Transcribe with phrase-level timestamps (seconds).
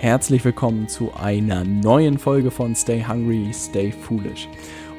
[0.00, 4.48] herzlich willkommen zu einer neuen Folge von Stay Hungry, Stay Foolish.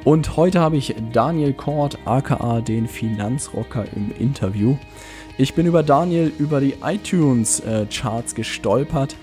[0.04, 4.76] Und heute habe ich Daniel Kort, aka den Finanzrocker, im Interview.
[5.38, 9.16] Ich bin über Daniel über die iTunes-Charts äh, gestolpert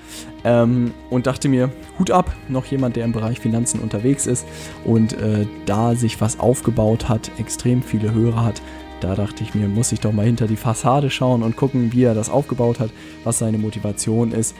[0.45, 4.47] ähm, und dachte mir, Hut ab, noch jemand, der im Bereich Finanzen unterwegs ist
[4.87, 8.63] und äh, da sich was aufgebaut hat, extrem viele Hörer hat.
[9.01, 12.05] Da dachte ich mir, muss ich doch mal hinter die Fassade schauen und gucken, wie
[12.05, 12.91] er das aufgebaut hat,
[13.25, 14.55] was seine Motivation ist.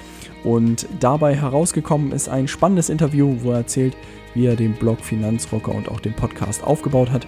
[0.45, 3.97] Und dabei herausgekommen ist ein spannendes Interview, wo er erzählt,
[4.35, 7.27] wie er den Blog Finanzrocker und auch den Podcast aufgebaut hat.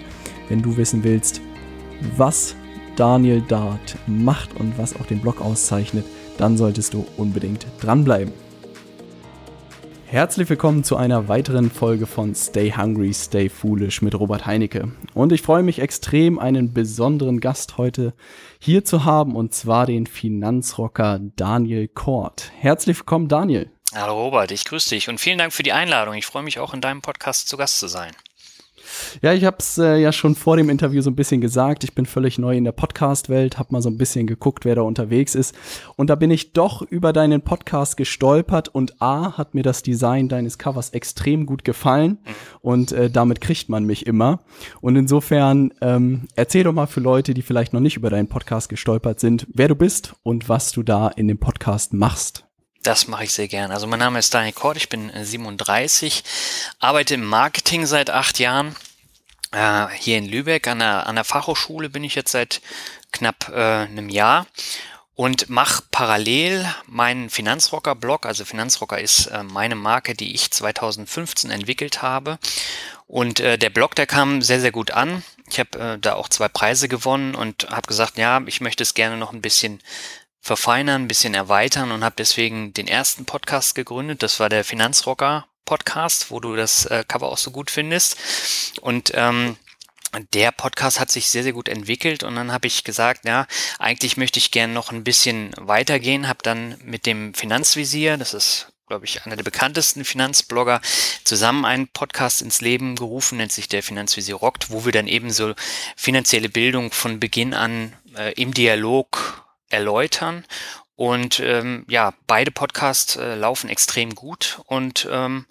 [0.48, 1.40] Wenn du wissen willst,
[2.16, 2.54] was
[2.96, 6.04] Daniel Dart macht und was auch den Blog auszeichnet,
[6.36, 8.32] dann solltest du unbedingt dranbleiben.
[10.10, 14.90] Herzlich willkommen zu einer weiteren Folge von Stay Hungry, Stay Foolish mit Robert Heinecke.
[15.12, 18.14] Und ich freue mich extrem, einen besonderen Gast heute
[18.58, 22.50] hier zu haben, und zwar den Finanzrocker Daniel Kort.
[22.58, 23.70] Herzlich willkommen, Daniel.
[23.94, 26.14] Hallo Robert, ich grüße dich und vielen Dank für die Einladung.
[26.14, 28.12] Ich freue mich auch in deinem Podcast zu Gast zu sein.
[29.22, 31.84] Ja, ich habe es äh, ja schon vor dem Interview so ein bisschen gesagt.
[31.84, 34.82] Ich bin völlig neu in der Podcast-Welt, habe mal so ein bisschen geguckt, wer da
[34.82, 35.54] unterwegs ist.
[35.96, 40.28] Und da bin ich doch über deinen Podcast gestolpert und A, hat mir das Design
[40.28, 42.18] deines Covers extrem gut gefallen
[42.60, 44.40] und äh, damit kriegt man mich immer.
[44.80, 48.68] Und insofern ähm, erzähl doch mal für Leute, die vielleicht noch nicht über deinen Podcast
[48.68, 52.47] gestolpert sind, wer du bist und was du da in dem Podcast machst.
[52.88, 53.70] Das mache ich sehr gern.
[53.70, 56.22] Also mein Name ist Daniel Kort, ich bin 37, äh,
[56.78, 58.74] arbeite im Marketing seit acht Jahren.
[59.50, 62.62] Äh, hier in Lübeck an der, an der Fachhochschule bin ich jetzt seit
[63.12, 64.46] knapp äh, einem Jahr
[65.16, 68.24] und mache parallel meinen Finanzrocker-Blog.
[68.24, 72.38] Also Finanzrocker ist äh, meine Marke, die ich 2015 entwickelt habe.
[73.06, 75.22] Und äh, der Blog, der kam sehr, sehr gut an.
[75.50, 78.94] Ich habe äh, da auch zwei Preise gewonnen und habe gesagt, ja, ich möchte es
[78.94, 79.82] gerne noch ein bisschen
[80.40, 84.22] verfeinern, ein bisschen erweitern und habe deswegen den ersten Podcast gegründet.
[84.22, 88.16] Das war der Finanzrocker Podcast, wo du das äh, Cover auch so gut findest.
[88.80, 89.56] Und ähm,
[90.32, 93.46] der Podcast hat sich sehr, sehr gut entwickelt und dann habe ich gesagt, ja,
[93.78, 98.72] eigentlich möchte ich gerne noch ein bisschen weitergehen, habe dann mit dem Finanzvisier, das ist
[98.86, 100.80] glaube ich, einer der bekanntesten Finanzblogger,
[101.22, 105.30] zusammen einen Podcast ins Leben gerufen, nennt sich der Finanzvisier Rockt, wo wir dann eben
[105.30, 105.54] so
[105.94, 110.44] finanzielle Bildung von Beginn an äh, im Dialog erläutern.
[110.96, 115.46] Und ähm, ja, beide Podcasts äh, laufen extrem gut und ähm,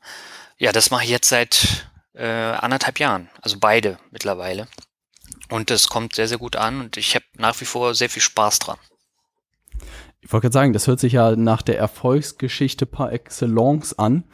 [0.57, 4.67] ja, das mache ich jetzt seit äh, anderthalb Jahren, also beide mittlerweile.
[5.49, 8.21] Und das kommt sehr, sehr gut an und ich habe nach wie vor sehr viel
[8.21, 8.77] Spaß dran.
[10.19, 14.25] Ich wollte gerade sagen, das hört sich ja nach der Erfolgsgeschichte par excellence an.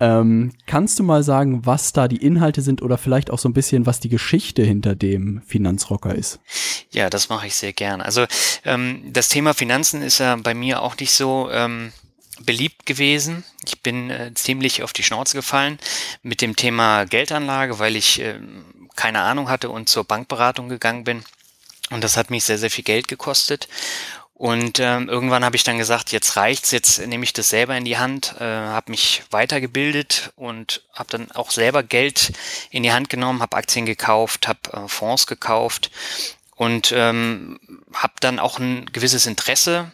[0.00, 3.54] Ähm, kannst du mal sagen, was da die Inhalte sind oder vielleicht auch so ein
[3.54, 6.40] bisschen, was die Geschichte hinter dem Finanzrocker ist?
[6.90, 8.00] Ja, das mache ich sehr gern.
[8.00, 8.26] Also
[8.64, 11.92] ähm, das Thema Finanzen ist ja bei mir auch nicht so ähm,
[12.40, 13.44] beliebt gewesen.
[13.64, 15.78] Ich bin äh, ziemlich auf die Schnauze gefallen
[16.22, 18.40] mit dem Thema Geldanlage, weil ich äh,
[18.96, 21.24] keine Ahnung hatte und zur Bankberatung gegangen bin.
[21.90, 23.68] Und das hat mich sehr, sehr viel Geld gekostet.
[24.36, 27.84] Und ähm, irgendwann habe ich dann gesagt, jetzt reicht's, jetzt nehme ich das selber in
[27.84, 32.32] die Hand, äh, habe mich weitergebildet und habe dann auch selber Geld
[32.70, 35.92] in die Hand genommen, habe Aktien gekauft, habe äh, Fonds gekauft
[36.56, 37.60] und ähm,
[37.94, 39.92] habe dann auch ein gewisses Interesse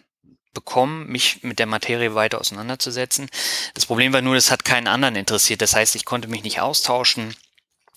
[0.55, 3.29] bekommen, mich mit der Materie weiter auseinanderzusetzen.
[3.75, 5.61] Das Problem war nur, das hat keinen anderen interessiert.
[5.61, 7.35] Das heißt, ich konnte mich nicht austauschen.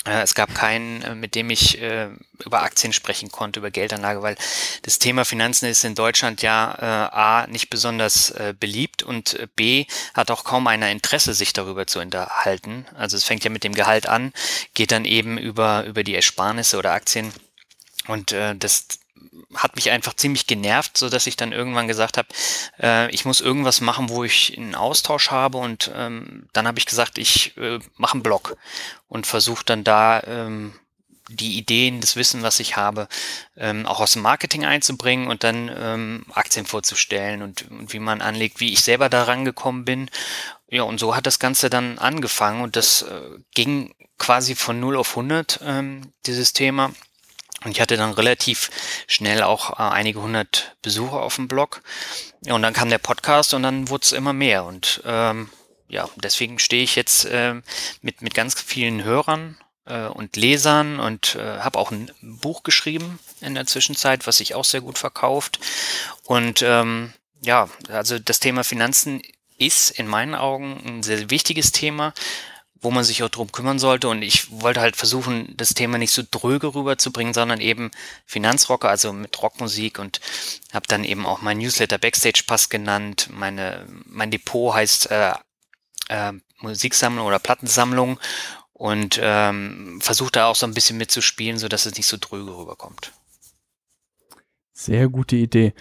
[0.06, 2.10] Es gab keinen, äh, mit dem ich äh,
[2.44, 4.36] über Aktien sprechen konnte, über Geldanlage, weil
[4.82, 9.48] das Thema Finanzen ist in Deutschland ja äh, A nicht besonders äh, beliebt und äh,
[9.56, 12.86] B hat auch kaum einer Interesse, sich darüber zu unterhalten.
[12.96, 14.34] Also es fängt ja mit dem Gehalt an,
[14.74, 17.32] geht dann eben über, über die Ersparnisse oder Aktien.
[18.08, 18.88] Und äh, das
[19.56, 22.28] hat mich einfach ziemlich genervt, so dass ich dann irgendwann gesagt habe,
[22.82, 26.86] äh, ich muss irgendwas machen, wo ich einen Austausch habe und ähm, dann habe ich
[26.86, 28.58] gesagt, ich äh, mache einen Blog
[29.08, 30.74] und versuche dann da ähm,
[31.30, 33.08] die Ideen, das Wissen, was ich habe,
[33.56, 38.22] ähm, auch aus dem Marketing einzubringen und dann ähm, Aktien vorzustellen und, und wie man
[38.22, 40.10] anlegt, wie ich selber da rangekommen bin.
[40.70, 43.22] Ja, und so hat das Ganze dann angefangen und das äh,
[43.54, 46.92] ging quasi von 0 auf 100, ähm, dieses Thema.
[47.64, 48.70] Und ich hatte dann relativ
[49.08, 51.82] schnell auch äh, einige hundert Besucher auf dem Blog.
[52.48, 54.66] Und dann kam der Podcast und dann wurde es immer mehr.
[54.66, 55.50] Und ähm,
[55.88, 57.56] ja, deswegen stehe ich jetzt äh,
[58.02, 63.20] mit, mit ganz vielen Hörern äh, und Lesern und äh, habe auch ein Buch geschrieben
[63.42, 65.60] in der Zwischenzeit, was sich auch sehr gut verkauft.
[66.24, 69.22] Und ähm, ja, also das Thema Finanzen
[69.58, 72.14] ist in meinen Augen ein sehr wichtiges Thema,
[72.84, 74.08] wo man sich auch drum kümmern sollte.
[74.10, 77.92] Und ich wollte halt versuchen, das Thema nicht so dröge rüberzubringen, sondern eben
[78.26, 80.20] Finanzrocker, also mit Rockmusik und
[80.74, 83.30] habe dann eben auch mein Newsletter Backstage Pass genannt.
[83.32, 85.34] Meine, mein Depot heißt äh,
[86.10, 88.20] äh, Musiksammlung oder Plattensammlung
[88.74, 93.14] und ähm, versuche da auch so ein bisschen mitzuspielen, sodass es nicht so dröge rüberkommt.
[94.74, 95.74] Sehr gute Idee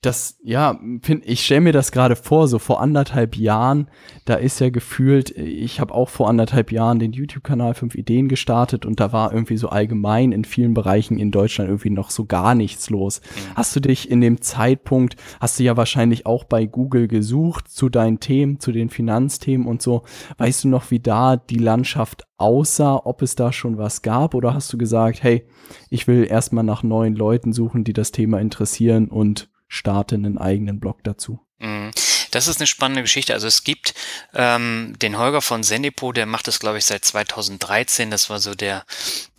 [0.00, 3.88] das, ja, find, ich stelle mir das gerade vor, so vor anderthalb Jahren,
[4.26, 8.86] da ist ja gefühlt, ich habe auch vor anderthalb Jahren den YouTube-Kanal 5 Ideen gestartet
[8.86, 12.54] und da war irgendwie so allgemein in vielen Bereichen in Deutschland irgendwie noch so gar
[12.54, 13.20] nichts los.
[13.20, 13.56] Mhm.
[13.56, 17.88] Hast du dich in dem Zeitpunkt, hast du ja wahrscheinlich auch bei Google gesucht zu
[17.88, 20.04] deinen Themen, zu den Finanzthemen und so.
[20.36, 24.54] Weißt du noch, wie da die Landschaft aussah, ob es da schon was gab oder
[24.54, 25.44] hast du gesagt, hey,
[25.90, 30.80] ich will erstmal nach neuen Leuten suchen, die das Thema interessieren und starte einen eigenen
[30.80, 31.40] Blog dazu.
[31.58, 31.90] Mhm.
[32.30, 33.32] Das ist eine spannende Geschichte.
[33.32, 33.94] Also es gibt
[34.34, 38.10] ähm, den Holger von Sendepo, der macht das, glaube ich, seit 2013.
[38.10, 38.84] Das war so der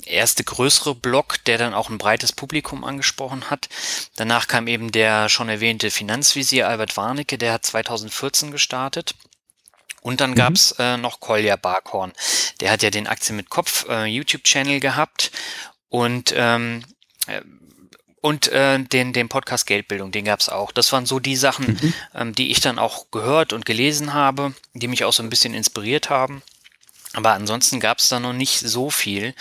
[0.06, 3.70] erste größere Blog, der dann auch ein breites Publikum angesprochen hat.
[4.16, 9.14] Danach kam eben der schon erwähnte Finanzvisier Albert Warnecke, der hat 2014 gestartet.
[10.02, 10.36] Und dann mhm.
[10.36, 12.14] gab's äh, noch Kolja Barkhorn.
[12.62, 15.32] Der hat ja den Aktien mit Kopf äh, YouTube-Channel gehabt
[15.90, 16.84] und ähm,
[17.28, 17.42] äh,
[18.22, 20.72] und äh, den, den Podcast Geldbildung, den gab's auch.
[20.72, 21.94] Das waren so die Sachen, mhm.
[22.16, 25.54] ähm, die ich dann auch gehört und gelesen habe, die mich auch so ein bisschen
[25.54, 26.42] inspiriert haben.
[27.14, 29.34] Aber ansonsten gab's da noch nicht so viel.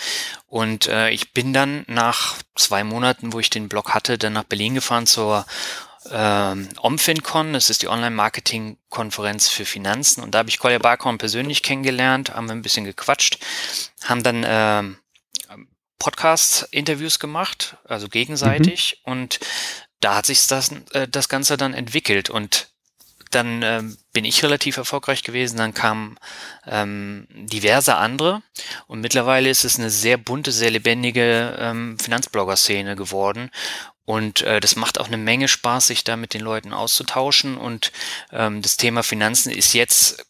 [0.47, 4.43] Und äh, ich bin dann nach zwei Monaten, wo ich den Blog hatte, dann nach
[4.43, 5.45] Berlin gefahren zur
[6.11, 10.23] ähm, OmFinCon, das ist die Online-Marketing-Konferenz für Finanzen.
[10.23, 13.37] Und da habe ich Kolja Barkhorn persönlich kennengelernt, haben wir ein bisschen gequatscht,
[14.03, 14.97] haben dann ähm,
[15.99, 19.01] Podcast-Interviews gemacht, also gegenseitig.
[19.05, 19.11] Mhm.
[19.11, 19.39] Und
[19.99, 22.29] da hat sich das, äh, das Ganze dann entwickelt.
[22.29, 22.69] Und
[23.31, 25.57] dann ähm, bin ich relativ erfolgreich gewesen.
[25.57, 26.17] Dann kamen
[26.65, 28.41] ähm, diverse andere.
[28.87, 33.51] Und mittlerweile ist es eine sehr bunte, sehr lebendige ähm, Finanzblogger-Szene geworden.
[34.05, 37.57] Und äh, das macht auch eine Menge Spaß, sich da mit den Leuten auszutauschen.
[37.57, 37.91] Und
[38.31, 40.25] ähm, das Thema Finanzen ist jetzt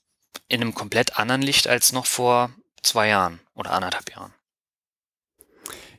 [0.50, 2.52] in einem komplett anderen Licht als noch vor
[2.84, 4.34] zwei Jahren oder anderthalb Jahren.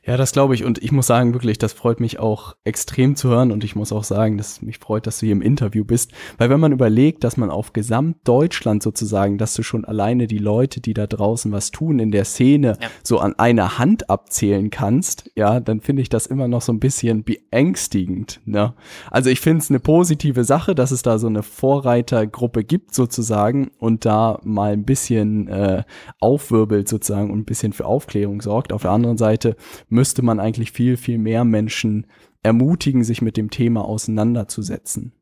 [0.03, 0.63] Ja, das glaube ich.
[0.63, 3.51] Und ich muss sagen, wirklich, das freut mich auch extrem zu hören.
[3.51, 6.11] Und ich muss auch sagen, dass mich freut, dass du hier im Interview bist.
[6.39, 10.81] Weil wenn man überlegt, dass man auf Gesamtdeutschland sozusagen, dass du schon alleine die Leute,
[10.81, 12.87] die da draußen was tun in der Szene, ja.
[13.03, 16.79] so an einer Hand abzählen kannst, ja, dann finde ich das immer noch so ein
[16.79, 18.41] bisschen beängstigend.
[18.45, 18.73] Ne?
[19.11, 23.69] Also ich finde es eine positive Sache, dass es da so eine Vorreitergruppe gibt sozusagen
[23.77, 25.83] und da mal ein bisschen äh,
[26.19, 28.73] aufwirbelt sozusagen und ein bisschen für Aufklärung sorgt.
[28.73, 29.55] Auf der anderen Seite
[29.91, 32.07] müsste man eigentlich viel, viel mehr Menschen
[32.43, 35.13] ermutigen, sich mit dem Thema auseinanderzusetzen.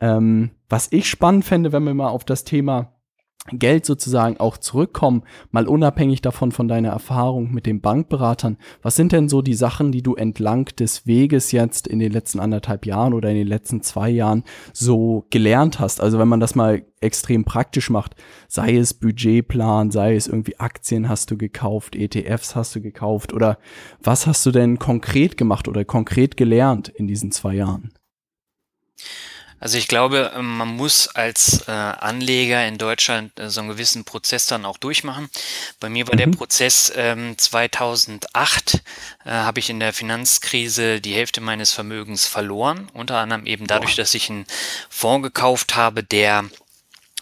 [0.00, 2.97] Ähm, was ich spannend fände, wenn wir mal auf das Thema
[3.50, 8.58] Geld sozusagen auch zurückkommen, mal unabhängig davon von deiner Erfahrung mit den Bankberatern.
[8.82, 12.40] Was sind denn so die Sachen, die du entlang des Weges jetzt in den letzten
[12.40, 16.00] anderthalb Jahren oder in den letzten zwei Jahren so gelernt hast?
[16.00, 18.16] Also wenn man das mal extrem praktisch macht,
[18.48, 23.58] sei es Budgetplan, sei es irgendwie Aktien hast du gekauft, ETFs hast du gekauft oder
[24.02, 27.92] was hast du denn konkret gemacht oder konkret gelernt in diesen zwei Jahren?
[29.60, 34.46] Also ich glaube, man muss als äh, Anleger in Deutschland äh, so einen gewissen Prozess
[34.46, 35.28] dann auch durchmachen.
[35.80, 36.18] Bei mir war mhm.
[36.18, 38.82] der Prozess ähm, 2008,
[39.24, 43.96] äh, habe ich in der Finanzkrise die Hälfte meines Vermögens verloren, unter anderem eben dadurch,
[43.96, 44.02] Boah.
[44.02, 44.46] dass ich einen
[44.88, 46.44] Fonds gekauft habe, der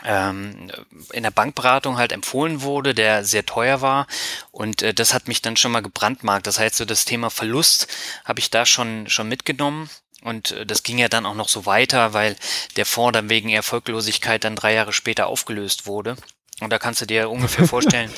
[0.05, 0.71] ähm,
[1.13, 4.07] in der Bankberatung halt empfohlen wurde, der sehr teuer war
[4.51, 6.47] und äh, das hat mich dann schon mal gebrandmarkt.
[6.47, 7.89] Das heißt, so das Thema Verlust
[8.25, 9.89] habe ich da schon schon mitgenommen
[10.27, 12.37] und äh, das ging ja dann auch noch so weiter, weil
[12.77, 16.17] der Fonds dann wegen Erfolglosigkeit dann drei Jahre später aufgelöst wurde.
[16.61, 18.11] Und da kannst du dir ungefähr vorstellen,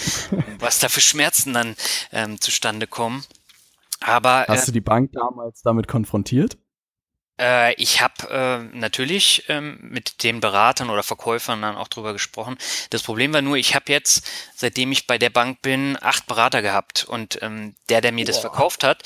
[0.59, 1.77] was da für Schmerzen dann
[2.12, 3.25] ähm, zustande kommen.
[4.00, 6.57] Aber hast äh, du die Bank damals damit konfrontiert?
[7.38, 12.59] Äh, ich habe äh, natürlich ähm, mit den Beratern oder Verkäufern dann auch drüber gesprochen.
[12.90, 16.62] Das Problem war nur, ich habe jetzt, seitdem ich bei der Bank bin, acht Berater
[16.62, 18.33] gehabt und ähm, der, der mir Boah.
[18.33, 19.02] das verkauft hat,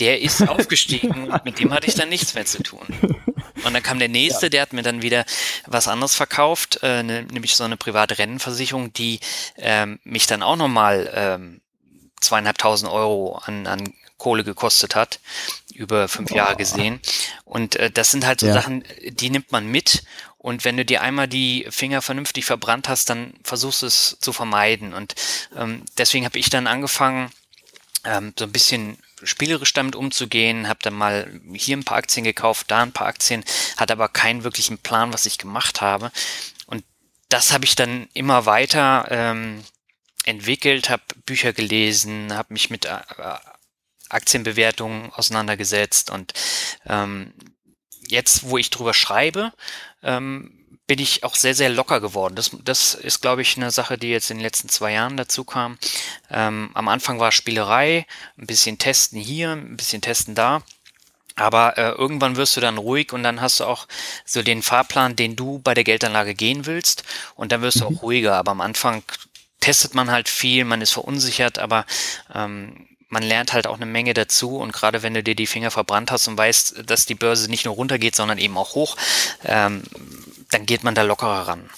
[0.00, 2.86] der ist aufgestiegen und mit dem hatte ich dann nichts mehr zu tun.
[3.64, 4.50] Und dann kam der nächste, ja.
[4.50, 5.24] der hat mir dann wieder
[5.66, 9.20] was anderes verkauft, äh, ne, nämlich so eine private Rennenversicherung, die
[9.56, 11.60] ähm, mich dann auch nochmal ähm,
[12.20, 15.20] zweieinhalbtausend Euro an, an Kohle gekostet hat,
[15.74, 16.36] über fünf Boah.
[16.36, 17.00] Jahre gesehen.
[17.44, 18.54] Und äh, das sind halt so ja.
[18.54, 20.04] Sachen, die nimmt man mit.
[20.38, 24.32] Und wenn du dir einmal die Finger vernünftig verbrannt hast, dann versuchst du es zu
[24.32, 24.94] vermeiden.
[24.94, 25.14] Und
[25.56, 27.30] ähm, deswegen habe ich dann angefangen,
[28.04, 32.70] ähm, so ein bisschen spielerisch damit umzugehen, habe dann mal hier ein paar Aktien gekauft,
[32.70, 33.44] da ein paar Aktien,
[33.76, 36.12] hatte aber keinen wirklichen Plan, was ich gemacht habe.
[36.66, 36.84] Und
[37.28, 39.64] das habe ich dann immer weiter ähm,
[40.24, 42.98] entwickelt, habe Bücher gelesen, habe mich mit äh,
[44.08, 46.32] Aktienbewertungen auseinandergesetzt und
[46.86, 47.32] ähm,
[48.08, 49.52] jetzt, wo ich drüber schreibe,
[50.02, 50.52] ähm,
[50.86, 52.36] bin ich auch sehr, sehr locker geworden.
[52.36, 55.44] Das, das ist, glaube ich, eine Sache, die jetzt in den letzten zwei Jahren dazu
[55.44, 55.78] kam.
[56.30, 58.06] Ähm, am Anfang war Spielerei,
[58.38, 60.62] ein bisschen testen hier, ein bisschen testen da.
[61.34, 63.86] Aber äh, irgendwann wirst du dann ruhig und dann hast du auch
[64.24, 67.02] so den Fahrplan, den du bei der Geldanlage gehen willst
[67.34, 67.98] und dann wirst du mhm.
[67.98, 68.36] auch ruhiger.
[68.36, 69.02] Aber am Anfang
[69.60, 71.84] testet man halt viel, man ist verunsichert, aber
[72.32, 75.70] ähm, man lernt halt auch eine Menge dazu und gerade wenn du dir die Finger
[75.70, 78.96] verbrannt hast und weißt, dass die Börse nicht nur runtergeht, sondern eben auch hoch,
[79.44, 79.82] ähm,
[80.50, 81.70] dann geht man da lockerer ran.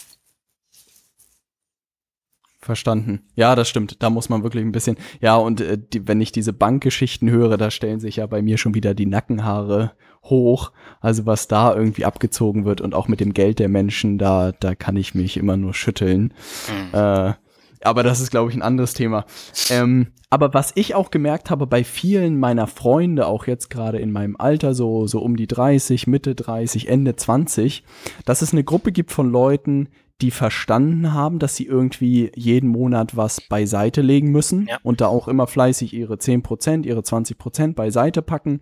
[2.61, 3.23] Verstanden.
[3.35, 4.03] Ja, das stimmt.
[4.03, 4.99] Da muss man wirklich ein bisschen.
[5.21, 8.59] Ja, und äh, die, wenn ich diese Bankgeschichten höre, da stellen sich ja bei mir
[8.59, 9.93] schon wieder die Nackenhaare
[10.25, 10.73] hoch.
[11.01, 14.75] Also was da irgendwie abgezogen wird und auch mit dem Geld der Menschen, da, da
[14.75, 16.35] kann ich mich immer nur schütteln.
[16.69, 16.95] Mhm.
[16.99, 17.35] Äh,
[17.83, 19.25] aber das ist, glaube ich, ein anderes Thema.
[19.71, 24.13] Ähm, aber was ich auch gemerkt habe bei vielen meiner Freunde, auch jetzt gerade in
[24.13, 27.83] meinem Alter, so, so um die 30, Mitte 30, Ende 20,
[28.25, 29.89] dass es eine Gruppe gibt von Leuten,
[30.21, 34.79] die verstanden haben, dass sie irgendwie jeden Monat was beiseite legen müssen ja.
[34.83, 38.61] und da auch immer fleißig ihre 10%, ihre 20% beiseite packen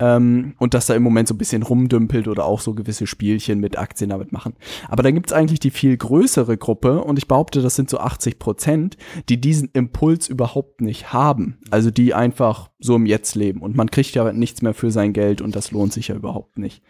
[0.00, 3.60] ähm, und dass da im Moment so ein bisschen rumdümpelt oder auch so gewisse Spielchen
[3.60, 4.54] mit Aktien damit machen.
[4.88, 8.94] Aber dann gibt's eigentlich die viel größere Gruppe und ich behaupte, das sind so 80%,
[9.28, 11.58] die diesen Impuls überhaupt nicht haben.
[11.70, 15.12] Also die einfach so im Jetzt leben und man kriegt ja nichts mehr für sein
[15.12, 16.82] Geld und das lohnt sich ja überhaupt nicht.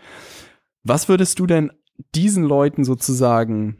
[0.84, 1.70] Was würdest du denn
[2.14, 3.76] diesen Leuten sozusagen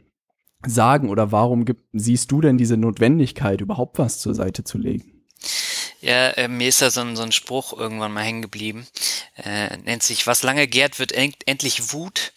[0.69, 5.23] sagen oder warum gibt, siehst du denn diese Notwendigkeit, überhaupt was zur Seite zu legen?
[6.01, 8.87] Ja, äh, mir ist da so ein, so ein Spruch irgendwann mal hängen geblieben.
[9.35, 12.33] Äh, nennt sich, was lange gärt, wird end endlich Wut.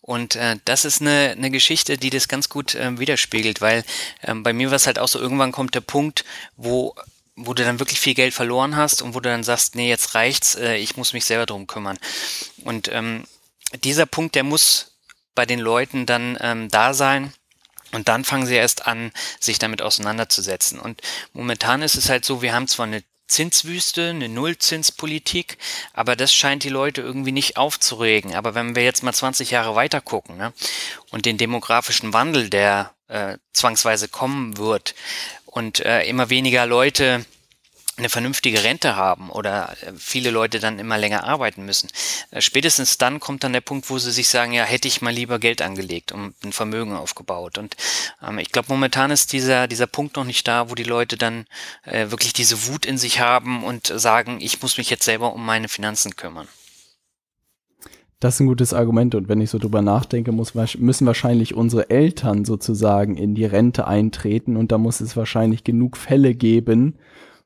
[0.00, 3.84] Und äh, das ist eine, eine Geschichte, die das ganz gut äh, widerspiegelt, weil
[4.22, 6.24] ähm, bei mir war es halt auch so, irgendwann kommt der Punkt,
[6.56, 6.94] wo
[7.34, 10.14] wo du dann wirklich viel Geld verloren hast und wo du dann sagst, nee, jetzt
[10.14, 11.98] reicht's, äh, ich muss mich selber drum kümmern.
[12.64, 13.24] Und ähm,
[13.84, 14.98] dieser Punkt, der muss
[15.34, 17.32] bei den Leuten dann ähm, da sein,
[17.92, 20.78] und dann fangen sie erst an, sich damit auseinanderzusetzen.
[20.80, 21.00] Und
[21.32, 25.56] momentan ist es halt so, wir haben zwar eine Zinswüste, eine Nullzinspolitik,
[25.94, 28.34] aber das scheint die Leute irgendwie nicht aufzuregen.
[28.34, 30.52] Aber wenn wir jetzt mal 20 Jahre weiter gucken ne,
[31.10, 34.94] und den demografischen Wandel, der äh, zwangsweise kommen wird
[35.46, 37.24] und äh, immer weniger Leute
[38.02, 41.88] eine vernünftige Rente haben oder äh, viele Leute dann immer länger arbeiten müssen.
[42.30, 45.12] Äh, spätestens dann kommt dann der Punkt, wo sie sich sagen, ja, hätte ich mal
[45.12, 47.58] lieber Geld angelegt und ein Vermögen aufgebaut.
[47.58, 47.76] Und
[48.26, 51.46] ähm, ich glaube, momentan ist dieser, dieser Punkt noch nicht da, wo die Leute dann
[51.84, 55.46] äh, wirklich diese Wut in sich haben und sagen, ich muss mich jetzt selber um
[55.46, 56.48] meine Finanzen kümmern.
[58.18, 61.90] Das ist ein gutes Argument und wenn ich so drüber nachdenke, muss, müssen wahrscheinlich unsere
[61.90, 66.94] Eltern sozusagen in die Rente eintreten und da muss es wahrscheinlich genug Fälle geben,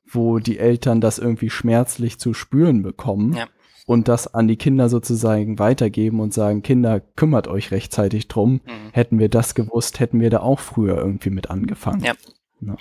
[0.09, 3.47] wo die Eltern das irgendwie schmerzlich zu spüren bekommen ja.
[3.85, 8.61] und das an die Kinder sozusagen weitergeben und sagen, Kinder, kümmert euch rechtzeitig drum.
[8.65, 8.91] Mhm.
[8.93, 12.03] Hätten wir das gewusst, hätten wir da auch früher irgendwie mit angefangen.
[12.03, 12.13] Ja.
[12.61, 12.77] ja.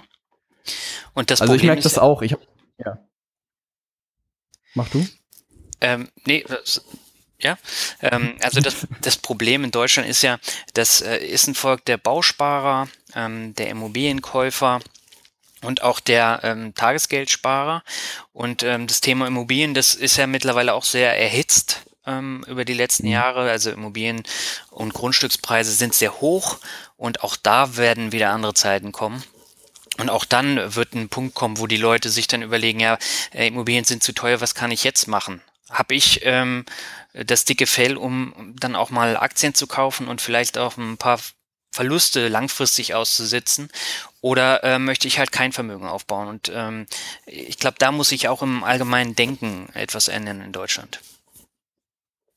[1.15, 2.23] Und das also Problem ich merke das auch.
[2.23, 2.41] Ich hab,
[2.79, 2.99] ja.
[4.75, 5.07] Mach du?
[5.81, 6.45] Ähm, nee,
[7.39, 7.59] ja,
[8.01, 10.39] ähm, also das, das Problem in Deutschland ist ja,
[10.75, 14.81] das äh, ist ein Volk der Bausparer, ähm, der Immobilienkäufer,
[15.63, 17.83] und auch der ähm, Tagesgeldsparer.
[18.33, 22.75] Und ähm, das Thema Immobilien, das ist ja mittlerweile auch sehr erhitzt ähm, über die
[22.75, 23.13] letzten mhm.
[23.13, 23.51] Jahre.
[23.51, 24.23] Also Immobilien
[24.71, 26.59] und Grundstückspreise sind sehr hoch
[26.97, 29.23] und auch da werden wieder andere Zeiten kommen.
[29.99, 32.99] Und auch dann wird ein Punkt kommen, wo die Leute sich dann überlegen, ja,
[33.33, 35.41] äh, Immobilien sind zu teuer, was kann ich jetzt machen?
[35.71, 36.67] Habe ich ähm,
[37.15, 41.19] das dicke Fell, um dann auch mal Aktien zu kaufen und vielleicht auch ein paar
[41.77, 43.69] Verluste langfristig auszusitzen
[44.23, 46.29] oder äh, möchte ich halt kein Vermögen aufbauen?
[46.29, 46.87] Und ähm,
[47.27, 51.01] ich glaube, da muss sich auch im allgemeinen Denken etwas ändern in Deutschland.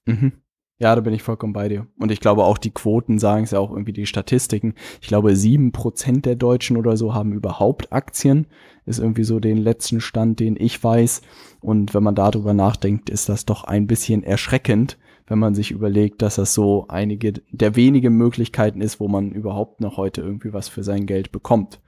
[0.05, 0.33] Mhm.
[0.77, 1.87] Ja, da bin ich vollkommen bei dir.
[1.97, 4.75] Und ich glaube auch die Quoten sagen es ja auch irgendwie die Statistiken.
[5.01, 8.45] Ich glaube, sieben Prozent der Deutschen oder so haben überhaupt Aktien.
[8.85, 11.21] Ist irgendwie so den letzten Stand, den ich weiß.
[11.61, 14.97] Und wenn man darüber nachdenkt, ist das doch ein bisschen erschreckend,
[15.29, 19.79] wenn man sich überlegt, dass das so einige der wenigen Möglichkeiten ist, wo man überhaupt
[19.79, 21.79] noch heute irgendwie was für sein Geld bekommt.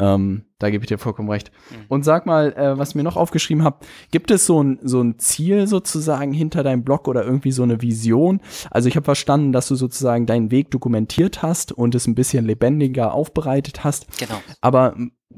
[0.00, 1.50] Ähm, da gebe ich dir vollkommen recht.
[1.70, 1.76] Mhm.
[1.88, 5.18] Und sag mal, äh, was mir noch aufgeschrieben habe, gibt es so ein, so ein
[5.18, 8.40] Ziel sozusagen hinter deinem Blog oder irgendwie so eine Vision?
[8.70, 12.46] Also ich habe verstanden, dass du sozusagen deinen Weg dokumentiert hast und es ein bisschen
[12.46, 14.06] lebendiger aufbereitet hast.
[14.20, 14.40] Genau.
[14.60, 14.94] Aber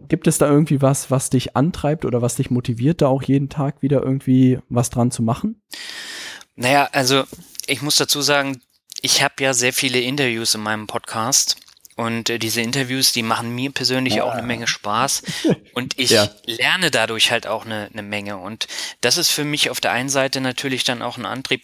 [0.09, 3.49] gibt es da irgendwie was, was dich antreibt oder was dich motiviert, da auch jeden
[3.49, 5.63] Tag wieder irgendwie was dran zu machen?
[6.61, 7.25] Naja, also
[7.67, 8.61] ich muss dazu sagen,
[9.01, 11.57] ich habe ja sehr viele Interviews in meinem Podcast.
[11.97, 14.25] Und äh, diese Interviews, die machen mir persönlich ja.
[14.25, 15.23] auch eine Menge Spaß.
[15.73, 16.29] Und ich ja.
[16.45, 18.37] lerne dadurch halt auch eine, eine Menge.
[18.37, 18.69] Und
[19.01, 21.63] das ist für mich auf der einen Seite natürlich dann auch ein Antrieb,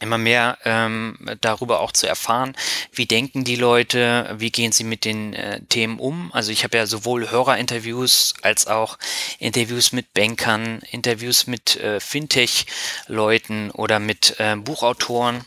[0.00, 2.56] immer mehr ähm, darüber auch zu erfahren,
[2.92, 6.32] wie denken die Leute, wie gehen sie mit den äh, Themen um.
[6.32, 8.98] Also ich habe ja sowohl Hörerinterviews als auch
[9.38, 15.44] Interviews mit Bankern, Interviews mit äh, Fintech-Leuten oder mit äh, Buchautoren.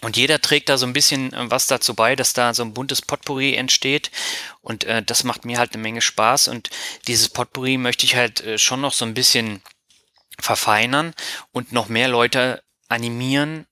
[0.00, 2.74] Und jeder trägt da so ein bisschen äh, was dazu bei, dass da so ein
[2.74, 4.10] buntes Potpourri entsteht.
[4.62, 6.48] Und äh, das macht mir halt eine Menge Spaß.
[6.48, 6.70] Und
[7.06, 9.62] dieses Potpourri möchte ich halt äh, schon noch so ein bisschen
[10.38, 11.14] verfeinern
[11.52, 13.66] und noch mehr Leute animieren,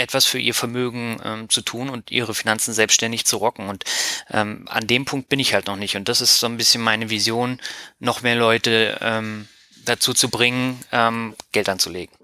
[0.00, 3.68] etwas für ihr Vermögen ähm, zu tun und ihre Finanzen selbstständig zu rocken.
[3.68, 3.84] Und
[4.30, 5.96] ähm, an dem Punkt bin ich halt noch nicht.
[5.96, 7.60] Und das ist so ein bisschen meine Vision,
[7.98, 9.48] noch mehr Leute ähm,
[9.84, 12.14] dazu zu bringen, ähm, Geld anzulegen.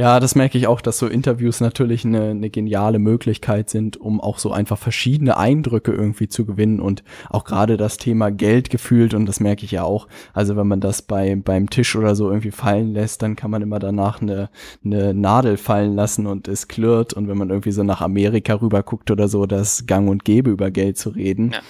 [0.00, 4.18] Ja, das merke ich auch, dass so Interviews natürlich eine, eine geniale Möglichkeit sind, um
[4.18, 9.12] auch so einfach verschiedene Eindrücke irgendwie zu gewinnen und auch gerade das Thema Geld gefühlt
[9.12, 10.08] und das merke ich ja auch.
[10.32, 13.60] Also wenn man das bei, beim Tisch oder so irgendwie fallen lässt, dann kann man
[13.60, 14.48] immer danach eine,
[14.82, 18.82] eine Nadel fallen lassen und es klirrt und wenn man irgendwie so nach Amerika rüber
[18.82, 21.50] guckt oder so, das gang und gäbe über Geld zu reden.
[21.52, 21.60] Ja.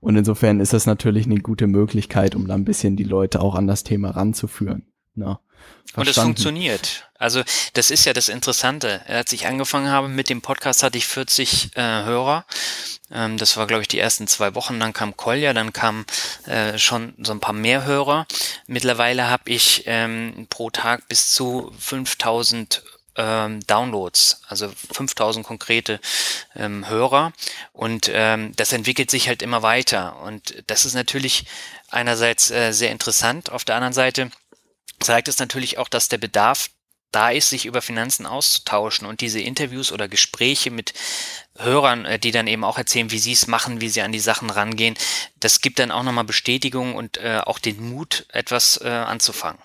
[0.00, 3.54] Und insofern ist das natürlich eine gute Möglichkeit, um da ein bisschen die Leute auch
[3.54, 4.86] an das Thema ranzuführen.
[5.14, 5.38] Ne?
[5.94, 7.05] Und es funktioniert.
[7.18, 7.42] Also
[7.74, 9.02] das ist ja das Interessante.
[9.06, 12.44] Als ich angefangen habe mit dem Podcast, hatte ich 40 äh, Hörer.
[13.10, 14.80] Ähm, das war, glaube ich, die ersten zwei Wochen.
[14.80, 16.04] Dann kam Kolja, dann kam
[16.46, 18.26] äh, schon so ein paar mehr Hörer.
[18.66, 22.82] Mittlerweile habe ich ähm, pro Tag bis zu 5000
[23.16, 26.00] ähm, Downloads, also 5000 konkrete
[26.54, 27.32] ähm, Hörer
[27.72, 31.46] und ähm, das entwickelt sich halt immer weiter und das ist natürlich
[31.88, 34.30] einerseits äh, sehr interessant, auf der anderen Seite
[35.00, 36.68] zeigt es natürlich auch, dass der Bedarf
[37.16, 40.92] da ist, sich über Finanzen auszutauschen und diese Interviews oder Gespräche mit
[41.56, 44.20] Hörern, äh, die dann eben auch erzählen, wie sie es machen, wie sie an die
[44.20, 44.96] Sachen rangehen,
[45.40, 49.58] das gibt dann auch nochmal Bestätigung und äh, auch den Mut, etwas äh, anzufangen.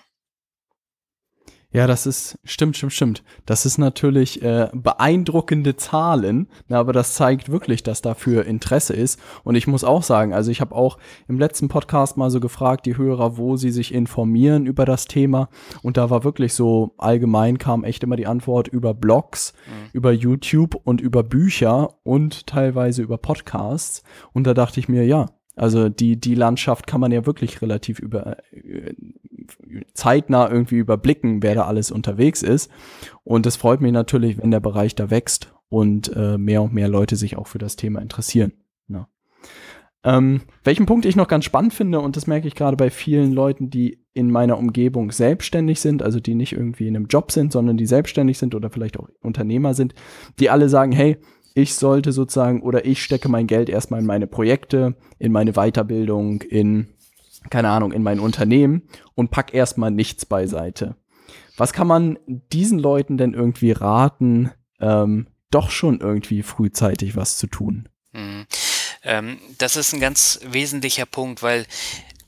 [1.72, 3.22] Ja, das ist, stimmt, stimmt, stimmt.
[3.46, 9.18] Das ist natürlich äh, beeindruckende Zahlen, na, aber das zeigt wirklich, dass dafür Interesse ist.
[9.42, 12.84] Und ich muss auch sagen, also ich habe auch im letzten Podcast mal so gefragt,
[12.84, 15.48] die Hörer, wo sie sich informieren über das Thema.
[15.82, 19.90] Und da war wirklich so, allgemein kam echt immer die Antwort über Blogs, mhm.
[19.94, 24.02] über YouTube und über Bücher und teilweise über Podcasts.
[24.34, 27.98] Und da dachte ich mir, ja, also die, die Landschaft kann man ja wirklich relativ
[27.98, 28.94] über, äh,
[29.94, 32.70] zeitnah irgendwie überblicken, wer da alles unterwegs ist.
[33.24, 36.88] Und es freut mich natürlich, wenn der Bereich da wächst und äh, mehr und mehr
[36.88, 38.52] Leute sich auch für das Thema interessieren.
[38.88, 39.08] Ja.
[40.04, 43.32] Ähm, welchen Punkt ich noch ganz spannend finde, und das merke ich gerade bei vielen
[43.32, 47.52] Leuten, die in meiner Umgebung selbstständig sind, also die nicht irgendwie in einem Job sind,
[47.52, 49.94] sondern die selbstständig sind oder vielleicht auch Unternehmer sind,
[50.38, 51.18] die alle sagen, hey,
[51.54, 56.42] ich sollte sozusagen oder ich stecke mein Geld erstmal in meine Projekte, in meine Weiterbildung,
[56.42, 56.88] in,
[57.50, 58.82] keine Ahnung, in mein Unternehmen
[59.14, 60.96] und pack erstmal nichts beiseite.
[61.56, 64.50] Was kann man diesen Leuten denn irgendwie raten,
[64.80, 67.88] ähm, doch schon irgendwie frühzeitig was zu tun?
[68.12, 68.46] Mhm.
[69.04, 71.66] Ähm, das ist ein ganz wesentlicher Punkt, weil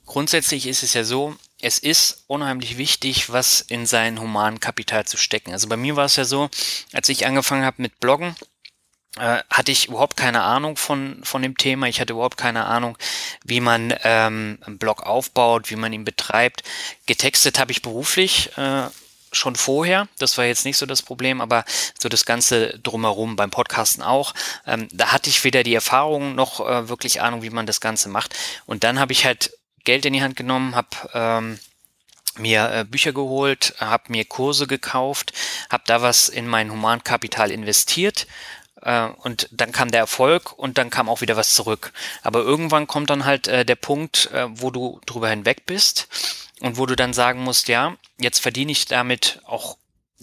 [0.05, 5.51] grundsätzlich ist es ja so, es ist unheimlich wichtig, was in sein Humankapital zu stecken.
[5.51, 6.49] Also bei mir war es ja so,
[6.93, 8.35] als ich angefangen habe mit Bloggen,
[9.19, 11.87] äh, hatte ich überhaupt keine Ahnung von, von dem Thema.
[11.87, 12.97] Ich hatte überhaupt keine Ahnung,
[13.43, 16.63] wie man ähm, einen Blog aufbaut, wie man ihn betreibt.
[17.05, 18.83] Getextet habe ich beruflich äh,
[19.31, 20.07] schon vorher.
[20.17, 21.65] Das war jetzt nicht so das Problem, aber
[21.99, 24.33] so das Ganze drumherum beim Podcasten auch.
[24.65, 28.09] Ähm, da hatte ich weder die Erfahrung noch äh, wirklich Ahnung, wie man das Ganze
[28.09, 28.35] macht.
[28.65, 29.51] Und dann habe ich halt
[29.83, 31.59] Geld in die Hand genommen, habe ähm,
[32.37, 35.33] mir äh, Bücher geholt, habe mir Kurse gekauft,
[35.69, 38.27] habe da was in mein Humankapital investiert
[38.85, 41.91] äh, und dann kam der Erfolg und dann kam auch wieder was zurück.
[42.23, 46.07] Aber irgendwann kommt dann halt äh, der Punkt, äh, wo du drüber hinweg bist
[46.61, 49.77] und wo du dann sagen musst, ja, jetzt verdiene ich damit auch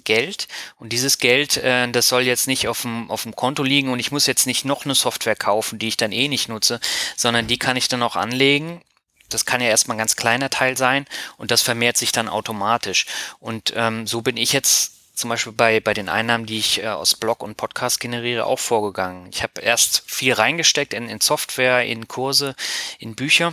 [0.05, 0.49] Geld
[0.79, 3.99] und dieses Geld, äh, das soll jetzt nicht auf dem, auf dem Konto liegen und
[3.99, 6.81] ich muss jetzt nicht noch eine Software kaufen, die ich dann eh nicht nutze,
[7.17, 8.81] sondern die kann ich dann auch anlegen.
[9.29, 13.07] Das kann ja erstmal ein ganz kleiner Teil sein und das vermehrt sich dann automatisch.
[13.39, 16.89] Und ähm, so bin ich jetzt zum Beispiel bei, bei den Einnahmen, die ich äh,
[16.89, 19.29] aus Blog und Podcast generiere, auch vorgegangen.
[19.33, 22.55] Ich habe erst viel reingesteckt in, in Software, in Kurse,
[22.99, 23.53] in Bücher.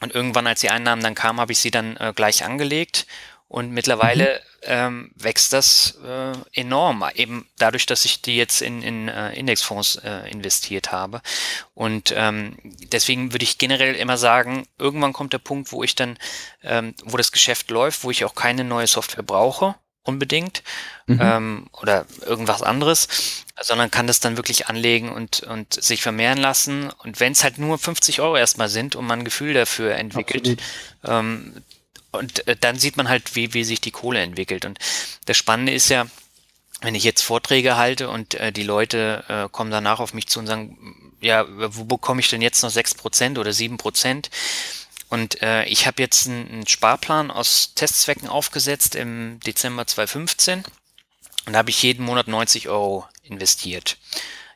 [0.00, 3.06] Und irgendwann, als die Einnahmen dann kamen, habe ich sie dann äh, gleich angelegt.
[3.48, 4.66] Und mittlerweile mhm.
[4.66, 9.96] ähm, wächst das äh, enorm, eben dadurch, dass ich die jetzt in, in äh, Indexfonds
[9.96, 11.22] äh, investiert habe.
[11.72, 16.18] Und ähm, deswegen würde ich generell immer sagen, irgendwann kommt der Punkt, wo ich dann,
[16.62, 20.62] ähm, wo das Geschäft läuft, wo ich auch keine neue Software brauche unbedingt
[21.06, 21.18] mhm.
[21.20, 23.08] ähm, oder irgendwas anderes,
[23.60, 26.90] sondern kann das dann wirklich anlegen und, und sich vermehren lassen.
[26.90, 30.60] Und wenn es halt nur 50 Euro erstmal sind und man ein Gefühl dafür entwickelt,
[31.04, 31.54] ähm,
[32.12, 34.64] und äh, dann sieht man halt, wie, wie sich die Kohle entwickelt.
[34.64, 34.78] Und
[35.26, 36.06] das Spannende ist ja,
[36.80, 40.38] wenn ich jetzt Vorträge halte und äh, die Leute äh, kommen danach auf mich zu
[40.38, 44.30] und sagen, ja, wo bekomme ich denn jetzt noch sechs Prozent oder sieben Prozent?
[45.08, 50.64] Und äh, ich habe jetzt einen, einen Sparplan aus Testzwecken aufgesetzt im Dezember 2015
[51.46, 53.98] und da habe ich jeden Monat 90 Euro investiert.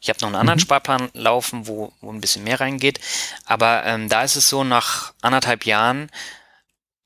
[0.00, 0.62] Ich habe noch einen anderen mhm.
[0.62, 3.00] Sparplan laufen, wo, wo ein bisschen mehr reingeht.
[3.44, 6.10] Aber ähm, da ist es so, nach anderthalb Jahren,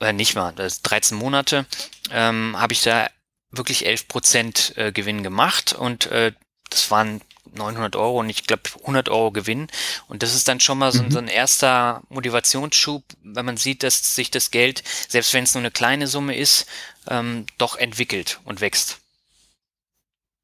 [0.00, 1.66] äh, nicht mal, das ist 13 Monate,
[2.11, 3.09] ähm, habe ich da
[3.50, 6.33] wirklich 11 Prozent äh, Gewinn gemacht und äh,
[6.72, 7.20] das waren
[7.54, 9.68] 900 Euro und ich glaube 100 Euro Gewinn.
[10.08, 11.11] Und das ist dann schon mal so, mhm.
[11.11, 15.62] so, ein erster Motivationsschub, wenn man sieht, dass sich das Geld, selbst wenn es nur
[15.62, 16.66] eine kleine Summe ist,
[17.08, 18.98] ähm, doch entwickelt und wächst.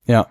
[0.06, 0.28] Ja.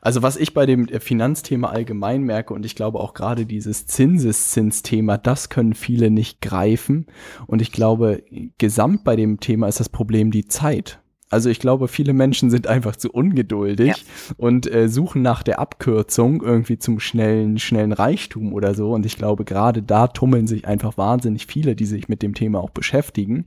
[0.00, 5.16] Also was ich bei dem Finanzthema allgemein merke und ich glaube auch gerade dieses Zinseszinsthema,
[5.16, 7.06] das können viele nicht greifen.
[7.46, 8.24] Und ich glaube,
[8.58, 11.01] gesamt bei dem Thema ist das Problem die Zeit.
[11.32, 14.34] Also ich glaube, viele Menschen sind einfach zu ungeduldig ja.
[14.36, 18.92] und äh, suchen nach der Abkürzung irgendwie zum schnellen, schnellen Reichtum oder so.
[18.92, 22.60] Und ich glaube, gerade da tummeln sich einfach wahnsinnig viele, die sich mit dem Thema
[22.60, 23.34] auch beschäftigen.
[23.34, 23.46] Mhm.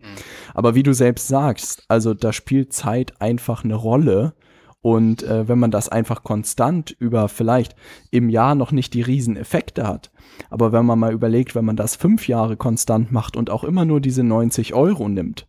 [0.55, 4.33] Aber wie du selbst sagst, also da spielt Zeit einfach eine Rolle.
[4.81, 7.75] Und äh, wenn man das einfach konstant über vielleicht
[8.09, 10.11] im Jahr noch nicht die Rieseneffekte hat,
[10.49, 13.85] aber wenn man mal überlegt, wenn man das fünf Jahre konstant macht und auch immer
[13.85, 15.47] nur diese 90 Euro nimmt,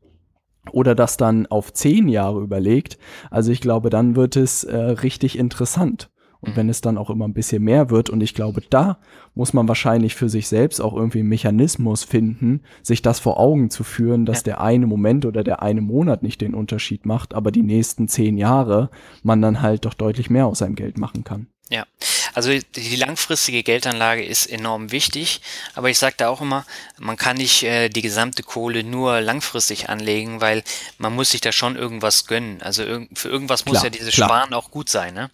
[0.72, 2.98] oder das dann auf zehn Jahre überlegt.
[3.30, 6.10] Also ich glaube, dann wird es äh, richtig interessant.
[6.40, 6.56] Und mhm.
[6.56, 8.98] wenn es dann auch immer ein bisschen mehr wird, und ich glaube, da
[9.34, 13.70] muss man wahrscheinlich für sich selbst auch irgendwie einen Mechanismus finden, sich das vor Augen
[13.70, 14.44] zu führen, dass ja.
[14.44, 18.36] der eine Moment oder der eine Monat nicht den Unterschied macht, aber die nächsten zehn
[18.36, 18.90] Jahre
[19.22, 21.48] man dann halt doch deutlich mehr aus seinem Geld machen kann.
[21.70, 21.84] Ja,
[22.36, 25.40] also die langfristige Geldanlage ist enorm wichtig,
[25.74, 26.66] aber ich sage da auch immer,
[26.98, 30.62] man kann nicht äh, die gesamte Kohle nur langfristig anlegen, weil
[30.98, 32.60] man muss sich da schon irgendwas gönnen.
[32.60, 34.28] Also irg für irgendwas klar, muss ja dieses klar.
[34.28, 35.14] Sparen auch gut sein.
[35.14, 35.30] Ne?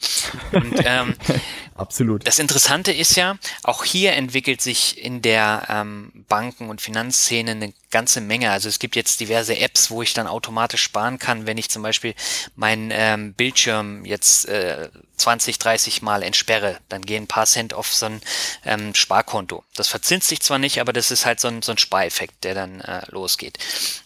[0.52, 1.16] Und, ähm,
[1.82, 2.26] Absolut.
[2.26, 7.72] Das Interessante ist ja, auch hier entwickelt sich in der ähm, Banken- und Finanzszene eine
[7.90, 8.52] ganze Menge.
[8.52, 11.82] Also es gibt jetzt diverse Apps, wo ich dann automatisch sparen kann, wenn ich zum
[11.82, 12.14] Beispiel
[12.54, 17.92] meinen ähm, Bildschirm jetzt äh, 20, 30 Mal entsperre, dann gehen ein paar Cent auf
[17.92, 18.20] so ein
[18.64, 19.64] ähm, Sparkonto.
[19.74, 22.54] Das verzinst sich zwar nicht, aber das ist halt so ein, so ein Spareffekt, der
[22.54, 23.58] dann äh, losgeht.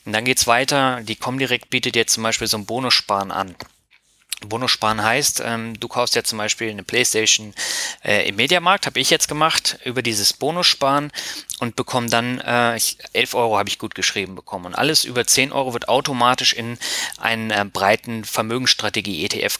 [0.04, 1.00] Und dann geht's weiter.
[1.02, 3.54] Die Comdirect bietet jetzt zum Beispiel so ein Bonussparen an.
[4.40, 7.54] Bonussparen heißt, ähm, du kaufst ja zum Beispiel eine Playstation
[8.04, 11.10] äh, im Mediamarkt, habe ich jetzt gemacht, über dieses Bonussparen
[11.60, 12.78] und bekomme dann äh,
[13.14, 14.66] 11 Euro habe ich gut geschrieben bekommen.
[14.66, 16.78] Und alles über 10 Euro wird automatisch in
[17.18, 19.58] einen äh, breiten Vermögensstrategie ETF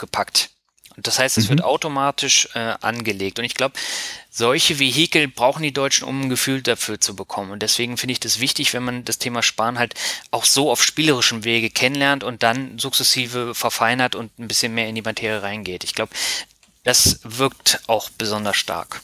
[0.97, 1.07] gepackt.
[1.07, 1.51] Das heißt, es mhm.
[1.51, 3.39] wird automatisch äh, angelegt.
[3.39, 3.75] Und ich glaube,
[4.31, 7.51] solche Vehikel brauchen die Deutschen, um ein Gefühl dafür zu bekommen.
[7.51, 9.95] Und deswegen finde ich das wichtig, wenn man das Thema Sparen halt
[10.31, 14.95] auch so auf spielerischem Wege kennenlernt und dann sukzessive verfeinert und ein bisschen mehr in
[14.95, 15.85] die Materie reingeht.
[15.85, 16.13] Ich glaube,
[16.85, 19.01] das wirkt auch besonders stark.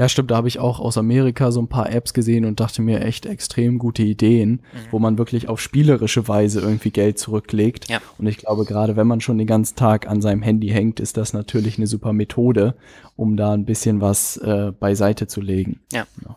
[0.00, 2.80] Ja, stimmt, da habe ich auch aus Amerika so ein paar Apps gesehen und dachte
[2.80, 4.78] mir echt extrem gute Ideen, mhm.
[4.92, 7.90] wo man wirklich auf spielerische Weise irgendwie Geld zurücklegt.
[7.90, 8.00] Ja.
[8.16, 11.18] Und ich glaube, gerade wenn man schon den ganzen Tag an seinem Handy hängt, ist
[11.18, 12.76] das natürlich eine super Methode,
[13.14, 15.80] um da ein bisschen was äh, beiseite zu legen.
[15.92, 16.06] Ja.
[16.24, 16.36] ja.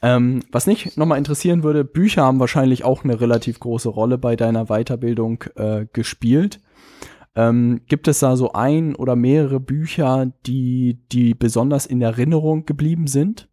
[0.00, 4.36] Ähm, was nicht nochmal interessieren würde, Bücher haben wahrscheinlich auch eine relativ große Rolle bei
[4.36, 6.60] deiner Weiterbildung äh, gespielt.
[7.36, 13.06] Ähm, gibt es da so ein oder mehrere Bücher, die, die besonders in Erinnerung geblieben
[13.06, 13.48] sind?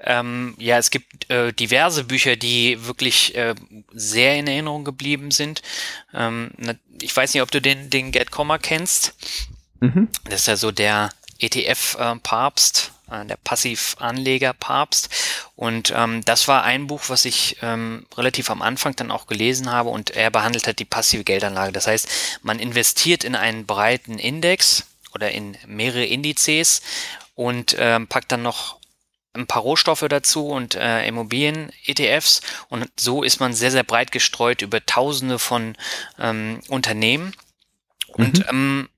[0.00, 3.54] Ähm, ja, es gibt äh, diverse Bücher, die wirklich äh,
[3.92, 5.62] sehr in Erinnerung geblieben sind.
[6.14, 6.50] Ähm,
[7.00, 9.14] ich weiß nicht, ob du den, den Get Comma kennst.
[9.80, 10.08] Mhm.
[10.24, 11.10] Das ist ja so der
[11.40, 15.08] ETF-Papst, äh, der Passivanleger-Papst.
[15.56, 19.70] Und ähm, das war ein Buch, was ich ähm, relativ am Anfang dann auch gelesen
[19.70, 21.72] habe und er behandelt halt die passive Geldanlage.
[21.72, 22.08] Das heißt,
[22.42, 26.82] man investiert in einen breiten Index oder in mehrere Indizes
[27.34, 28.78] und ähm, packt dann noch
[29.34, 34.62] ein paar Rohstoffe dazu und äh, Immobilien-ETFs und so ist man sehr, sehr breit gestreut
[34.62, 35.76] über tausende von
[36.18, 37.34] ähm, Unternehmen.
[38.08, 38.44] Und mhm.
[38.48, 38.88] ähm,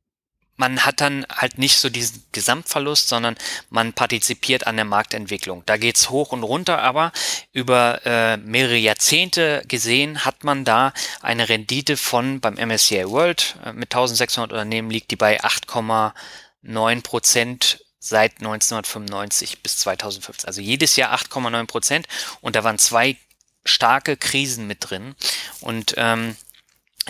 [0.60, 3.34] man hat dann halt nicht so diesen Gesamtverlust, sondern
[3.70, 5.62] man partizipiert an der Marktentwicklung.
[5.64, 7.12] Da geht's hoch und runter, aber
[7.54, 10.92] über äh, mehrere Jahrzehnte gesehen hat man da
[11.22, 17.82] eine Rendite von beim MSCI World äh, mit 1600 Unternehmen liegt die bei 8,9 Prozent
[17.98, 20.46] seit 1995 bis 2015.
[20.46, 22.06] Also jedes Jahr 8,9 Prozent
[22.42, 23.16] und da waren zwei
[23.64, 25.14] starke Krisen mit drin
[25.62, 26.36] und ähm,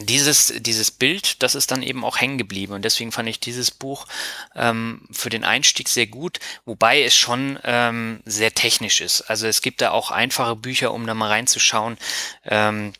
[0.00, 2.72] dieses, dieses Bild, das ist dann eben auch hängen geblieben.
[2.72, 4.06] Und deswegen fand ich dieses Buch
[4.54, 9.22] ähm, für den Einstieg sehr gut, wobei es schon ähm, sehr technisch ist.
[9.22, 11.98] Also es gibt da auch einfache Bücher, um da mal reinzuschauen.
[12.44, 12.92] Ähm,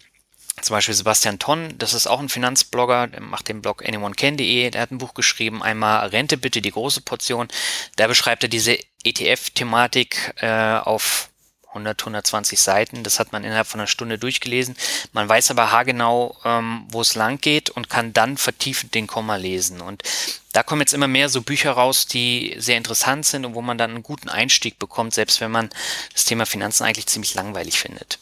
[0.60, 4.82] zum Beispiel Sebastian Tonn, das ist auch ein Finanzblogger, der macht den Blog anyonecan.de, der
[4.82, 7.48] hat ein Buch geschrieben, einmal Rente bitte, die große Portion.
[7.96, 11.29] Da beschreibt er diese ETF-Thematik äh, auf
[11.70, 13.02] 100, 120 Seiten.
[13.02, 14.76] Das hat man innerhalb von einer Stunde durchgelesen.
[15.12, 19.37] Man weiß aber haargenau, ähm, wo es lang geht und kann dann vertiefend den Komma
[19.37, 19.80] lesen.
[19.80, 20.02] Und
[20.52, 23.78] da kommen jetzt immer mehr so Bücher raus, die sehr interessant sind und wo man
[23.78, 25.70] dann einen guten Einstieg bekommt, selbst wenn man
[26.12, 28.18] das Thema Finanzen eigentlich ziemlich langweilig findet.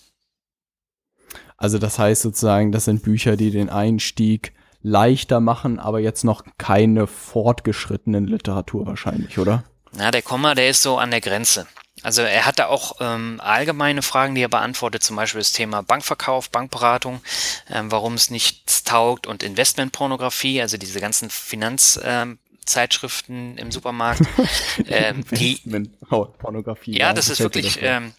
[1.56, 6.44] Also das heißt sozusagen, das sind Bücher, die den Einstieg leichter machen, aber jetzt noch
[6.56, 9.64] keine fortgeschrittenen Literatur wahrscheinlich, oder?
[9.92, 11.66] Na, der Komma, der ist so an der Grenze.
[12.02, 16.50] Also er hatte auch ähm, allgemeine Fragen, die er beantwortet, zum Beispiel das Thema Bankverkauf,
[16.50, 17.22] Bankberatung,
[17.70, 24.22] ähm, warum es nichts taugt und Investmentpornografie, also diese ganzen Finanzzeitschriften ähm, im Supermarkt.
[24.86, 25.60] ähm, die,
[26.08, 26.98] Pornografie.
[26.98, 28.12] Ja, das ist wirklich ähm,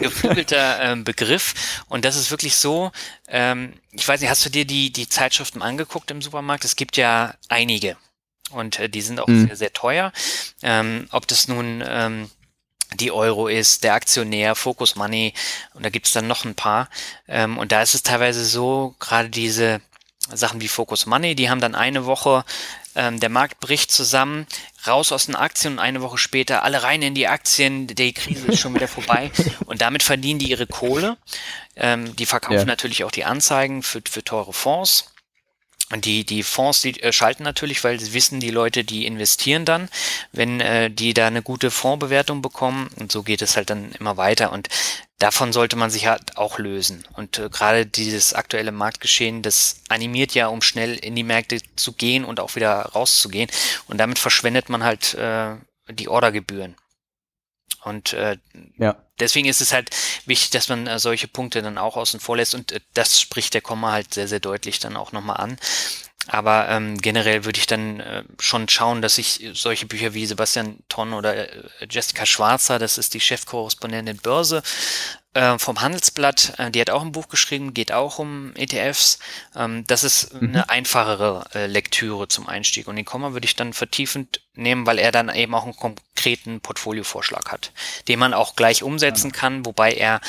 [0.00, 2.90] geflügelter ähm, Begriff und das ist wirklich so.
[3.28, 6.64] Ähm, ich weiß nicht, hast du dir die die Zeitschriften angeguckt im Supermarkt?
[6.64, 7.96] Es gibt ja einige
[8.50, 9.46] und äh, die sind auch mhm.
[9.46, 10.12] sehr sehr teuer.
[10.62, 12.30] Ähm, ob das nun ähm,
[12.94, 15.34] die Euro ist, der Aktionär, Focus Money
[15.74, 16.88] und da gibt's dann noch ein paar.
[17.28, 19.80] Ähm, und da ist es teilweise so, gerade diese
[20.32, 22.44] Sachen wie Focus Money, die haben dann eine Woche,
[22.94, 24.46] ähm, der Markt bricht zusammen,
[24.86, 28.46] raus aus den Aktien und eine Woche später alle rein in die Aktien, die Krise
[28.48, 29.30] ist schon wieder vorbei
[29.66, 31.16] und damit verdienen die ihre Kohle.
[31.74, 32.64] Ähm, die verkaufen ja.
[32.66, 35.11] natürlich auch die Anzeigen für, für teure Fonds
[36.00, 39.88] die, die Fonds, die äh, schalten natürlich, weil sie wissen, die Leute, die investieren dann,
[40.32, 42.88] wenn äh, die da eine gute Fondsbewertung bekommen.
[42.98, 44.52] Und so geht es halt dann immer weiter.
[44.52, 44.68] Und
[45.18, 47.04] davon sollte man sich halt auch lösen.
[47.14, 51.92] Und äh, gerade dieses aktuelle Marktgeschehen, das animiert ja, um schnell in die Märkte zu
[51.92, 53.50] gehen und auch wieder rauszugehen.
[53.86, 55.56] Und damit verschwendet man halt äh,
[55.90, 56.76] die Ordergebühren.
[57.84, 58.38] Und äh,
[58.78, 58.96] ja.
[59.18, 59.90] deswegen ist es halt
[60.26, 62.54] wichtig, dass man äh, solche Punkte dann auch außen vor lässt.
[62.54, 65.58] Und äh, das spricht der Komma halt sehr, sehr deutlich dann auch nochmal an.
[66.28, 70.78] Aber ähm, generell würde ich dann äh, schon schauen, dass ich solche Bücher wie Sebastian
[70.88, 74.62] Tonn oder äh, Jessica Schwarzer, das ist die Chefkorrespondentin Börse,
[75.34, 79.18] äh, vom Handelsblatt, äh, die hat auch ein Buch geschrieben, geht auch um ETFs.
[79.56, 80.50] Ähm, das ist mhm.
[80.50, 82.86] eine einfachere äh, Lektüre zum Einstieg.
[82.86, 86.60] Und den Komma würde ich dann vertiefend nehmen, weil er dann eben auch einen konkreten
[86.60, 87.72] Portfoliovorschlag hat,
[88.08, 89.40] den man auch gleich umsetzen ja.
[89.40, 90.20] kann, wobei er,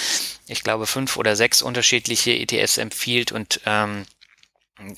[0.48, 4.06] ich glaube, fünf oder sechs unterschiedliche ETFs empfiehlt und ähm,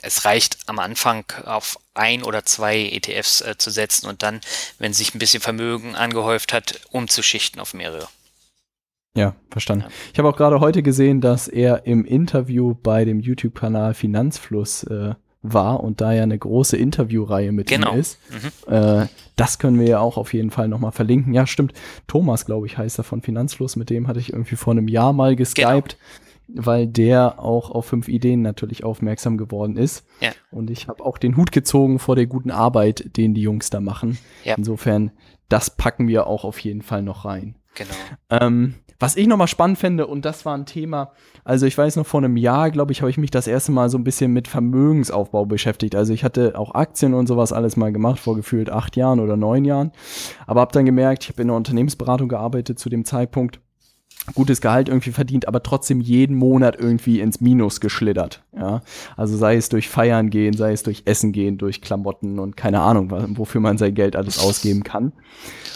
[0.01, 4.41] es reicht am Anfang auf ein oder zwei ETFs äh, zu setzen und dann,
[4.79, 8.07] wenn sich ein bisschen Vermögen angehäuft hat, umzuschichten auf mehrere.
[9.15, 9.85] Ja, verstanden.
[10.11, 15.15] Ich habe auch gerade heute gesehen, dass er im Interview bei dem YouTube-Kanal Finanzfluss äh,
[15.41, 17.93] war und da ja eine große Interviewreihe mit genau.
[17.93, 18.19] ihm ist.
[18.29, 18.73] Mhm.
[18.73, 21.33] Äh, das können wir ja auch auf jeden Fall nochmal verlinken.
[21.33, 21.73] Ja, stimmt.
[22.07, 23.75] Thomas, glaube ich, heißt er von Finanzfluss.
[23.75, 26.24] Mit dem hatte ich irgendwie vor einem Jahr mal geskypt, genau.
[26.47, 30.05] Weil der auch auf fünf Ideen natürlich aufmerksam geworden ist.
[30.21, 30.31] Ja.
[30.51, 33.79] Und ich habe auch den Hut gezogen vor der guten Arbeit, den die Jungs da
[33.79, 34.17] machen.
[34.43, 34.55] Ja.
[34.55, 35.11] Insofern,
[35.49, 37.55] das packen wir auch auf jeden Fall noch rein.
[37.75, 37.93] Genau.
[38.29, 41.11] Ähm, was ich nochmal spannend fände, und das war ein Thema,
[41.43, 43.89] also ich weiß noch, vor einem Jahr, glaube ich, habe ich mich das erste Mal
[43.89, 45.95] so ein bisschen mit Vermögensaufbau beschäftigt.
[45.95, 49.35] Also ich hatte auch Aktien und sowas alles mal gemacht, vor gefühlt acht Jahren oder
[49.35, 49.91] neun Jahren.
[50.47, 53.59] Aber habe dann gemerkt, ich habe in der Unternehmensberatung gearbeitet zu dem Zeitpunkt
[54.33, 58.43] gutes Gehalt irgendwie verdient, aber trotzdem jeden Monat irgendwie ins Minus geschlittert.
[58.57, 58.81] Ja,
[59.15, 62.81] also sei es durch Feiern gehen, sei es durch Essen gehen, durch Klamotten und keine
[62.81, 65.11] Ahnung, wofür man sein Geld alles ausgeben kann.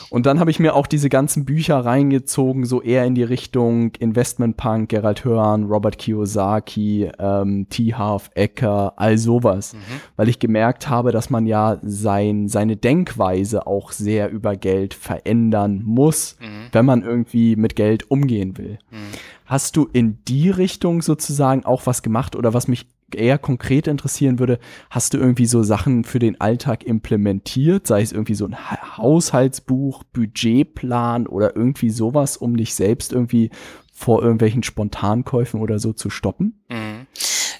[0.09, 3.91] Und dann habe ich mir auch diese ganzen Bücher reingezogen, so eher in die Richtung
[3.99, 7.93] Investment Punk, Gerald Hörn, Robert Kiyosaki, ähm, T.
[7.93, 10.01] Half Ecker, all sowas, mhm.
[10.15, 15.83] weil ich gemerkt habe, dass man ja sein, seine Denkweise auch sehr über Geld verändern
[15.85, 16.69] muss, mhm.
[16.71, 18.79] wenn man irgendwie mit Geld umgehen will.
[18.91, 19.11] Mhm.
[19.45, 24.37] Hast du in die Richtung sozusagen auch was gemacht oder was mich eher konkret interessieren
[24.37, 24.59] würde,
[24.91, 28.55] hast du irgendwie so Sachen für den Alltag implementiert, sei es irgendwie so ein
[28.97, 33.49] Haushaltsbuch, Budgetplan oder irgendwie sowas, um dich selbst irgendwie
[33.91, 36.63] vor irgendwelchen Spontankäufen oder so zu stoppen?
[36.69, 37.07] Mhm.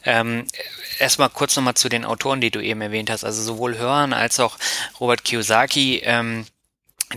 [0.05, 0.45] Ähm,
[0.99, 3.25] erstmal kurz nochmal zu den Autoren, die du eben erwähnt hast.
[3.25, 4.57] Also sowohl Hören als auch
[4.99, 6.45] Robert Kiyosaki, ähm,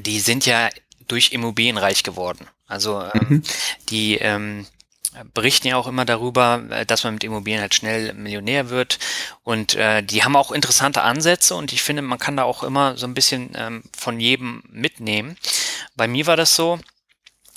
[0.01, 0.71] die sind ja
[1.07, 2.47] durch Immobilien reich geworden.
[2.73, 3.43] Also ähm, mhm.
[3.91, 4.67] die ähm,
[5.35, 8.99] berichten ja auch immer darüber, äh, dass man mit Immobilien halt schnell Millionär wird.
[9.43, 12.97] Und äh, die haben auch interessante Ansätze und ich finde, man kann da auch immer
[12.97, 15.37] so ein bisschen ähm, von jedem mitnehmen.
[15.95, 16.79] Bei mir war das so,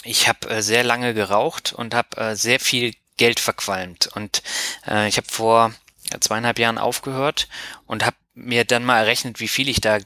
[0.04, 4.08] ich habe äh, sehr lange geraucht und habe äh, sehr viel Geld verqualmt.
[4.08, 4.44] Und
[4.88, 5.74] äh, ich habe vor
[6.20, 7.48] zweieinhalb Jahren aufgehört
[7.88, 10.00] und habe mir dann mal errechnet, wie viel ich da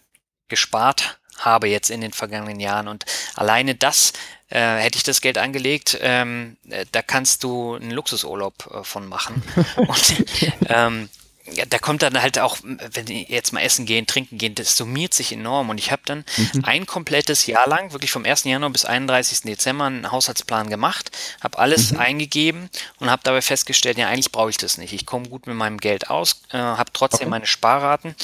[0.48, 2.88] gespart habe jetzt in den vergangenen Jahren.
[2.88, 4.14] Und alleine das
[4.50, 9.08] äh, hätte ich das Geld angelegt, ähm, äh, da kannst du einen Luxusurlaub äh, von
[9.08, 9.44] machen.
[9.76, 10.26] Und
[10.68, 11.10] ähm,
[11.54, 14.78] ja, da kommt dann halt auch, wenn die jetzt mal essen gehen, trinken gehen, das
[14.78, 15.70] summiert sich enorm.
[15.70, 16.66] Und ich habe dann mhm.
[16.66, 18.44] ein komplettes Jahr lang, wirklich vom 1.
[18.44, 19.42] Januar bis 31.
[19.42, 22.00] Dezember, einen Haushaltsplan gemacht, habe alles mhm.
[22.00, 24.94] eingegeben und habe dabei festgestellt, ja, eigentlich brauche ich das nicht.
[24.94, 27.30] Ich komme gut mit meinem Geld aus, äh, habe trotzdem okay.
[27.30, 28.16] meine Sparraten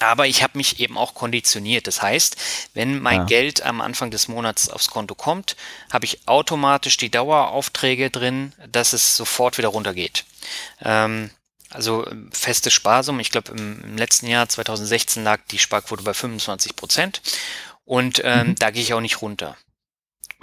[0.00, 1.86] aber ich habe mich eben auch konditioniert.
[1.86, 2.36] Das heißt,
[2.74, 3.24] wenn mein ja.
[3.24, 5.56] Geld am Anfang des Monats aufs Konto kommt,
[5.92, 10.24] habe ich automatisch die Daueraufträge drin, dass es sofort wieder runtergeht.
[10.82, 11.30] Ähm,
[11.70, 13.20] also ähm, feste Sparsumme.
[13.20, 17.20] Ich glaube, im, im, letzten Jahr 2016 lag die Sparquote bei 25 Prozent.
[17.84, 18.54] Und ähm, mhm.
[18.56, 19.56] da gehe ich auch nicht runter.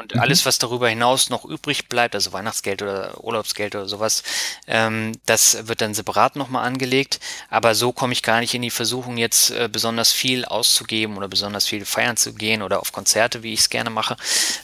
[0.01, 0.21] Und mhm.
[0.21, 4.23] alles, was darüber hinaus noch übrig bleibt, also Weihnachtsgeld oder Urlaubsgeld oder sowas,
[4.67, 7.19] ähm, das wird dann separat nochmal angelegt.
[7.49, 11.27] Aber so komme ich gar nicht in die Versuchung, jetzt äh, besonders viel auszugeben oder
[11.27, 14.17] besonders viel feiern zu gehen oder auf Konzerte, wie ich es gerne mache.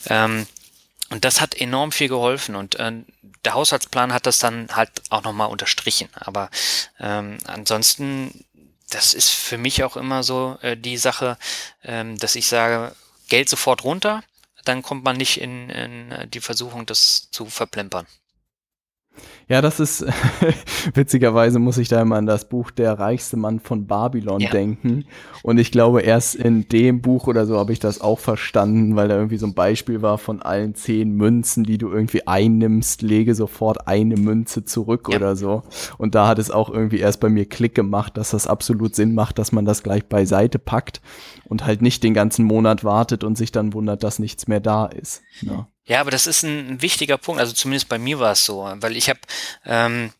[0.08, 0.48] Ähm,
[1.10, 2.92] und das hat enorm viel geholfen und äh,
[3.46, 6.10] der Haushaltsplan hat das dann halt auch nochmal unterstrichen.
[6.16, 6.50] Aber
[7.00, 8.44] ähm, ansonsten,
[8.90, 11.38] das ist für mich auch immer so äh, die Sache,
[11.84, 12.94] ähm, dass ich sage,
[13.30, 14.24] Geld sofort runter,
[14.68, 18.08] dann kommt man nicht in, in die Versuchung, das zu verplempern.
[19.50, 20.06] Ja, das ist
[20.94, 24.50] witzigerweise muss ich da immer an das Buch Der reichste Mann von Babylon ja.
[24.50, 25.06] denken.
[25.42, 29.08] Und ich glaube, erst in dem Buch oder so habe ich das auch verstanden, weil
[29.08, 33.36] da irgendwie so ein Beispiel war von allen zehn Münzen, die du irgendwie einnimmst, lege
[33.36, 35.16] sofort eine Münze zurück ja.
[35.16, 35.64] oder so.
[35.98, 39.16] Und da hat es auch irgendwie erst bei mir Klick gemacht, dass das absolut Sinn
[39.16, 41.02] macht, dass man das gleich beiseite packt
[41.46, 44.88] und halt nicht den ganzen Monat wartet und sich dann wundert, dass nichts mehr da
[44.88, 45.22] ist.
[45.42, 45.70] Ja.
[45.88, 47.40] Ja, aber das ist ein, wichtiger Punkt.
[47.40, 49.20] Also zumindest bei mir war es so, weil ich habe
[49.66, 50.12] ähm,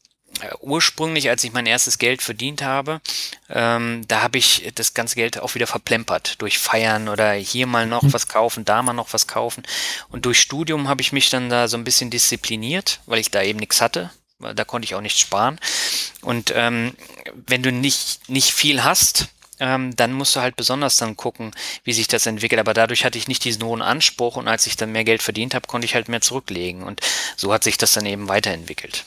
[0.62, 3.02] ursprünglich, als ich mein erstes Geld verdient habe,
[3.50, 7.86] ähm, da habe ich das ganze Geld auch wieder verplempert durch Feiern oder hier mal
[7.86, 8.14] noch mhm.
[8.14, 9.64] was kaufen, da mal noch was kaufen.
[10.10, 13.44] Und durch Studium habe ich mich dann da so ein bisschen diszipliniert, weil ich da
[13.44, 14.12] eben nichts hatte.
[14.40, 15.60] Da konnte ich auch nichts sparen.
[16.22, 16.96] Und ähm,
[17.48, 21.52] wenn du nicht, nicht viel hast, ähm, dann musst du halt besonders dann gucken,
[21.84, 22.60] wie sich das entwickelt.
[22.60, 25.56] Aber dadurch hatte ich nicht diesen hohen Anspruch und als ich dann mehr Geld verdient
[25.56, 26.84] habe, konnte ich halt mehr zurücklegen.
[26.84, 27.02] Und
[27.36, 29.06] so hat sich das dann eben weiterentwickelt.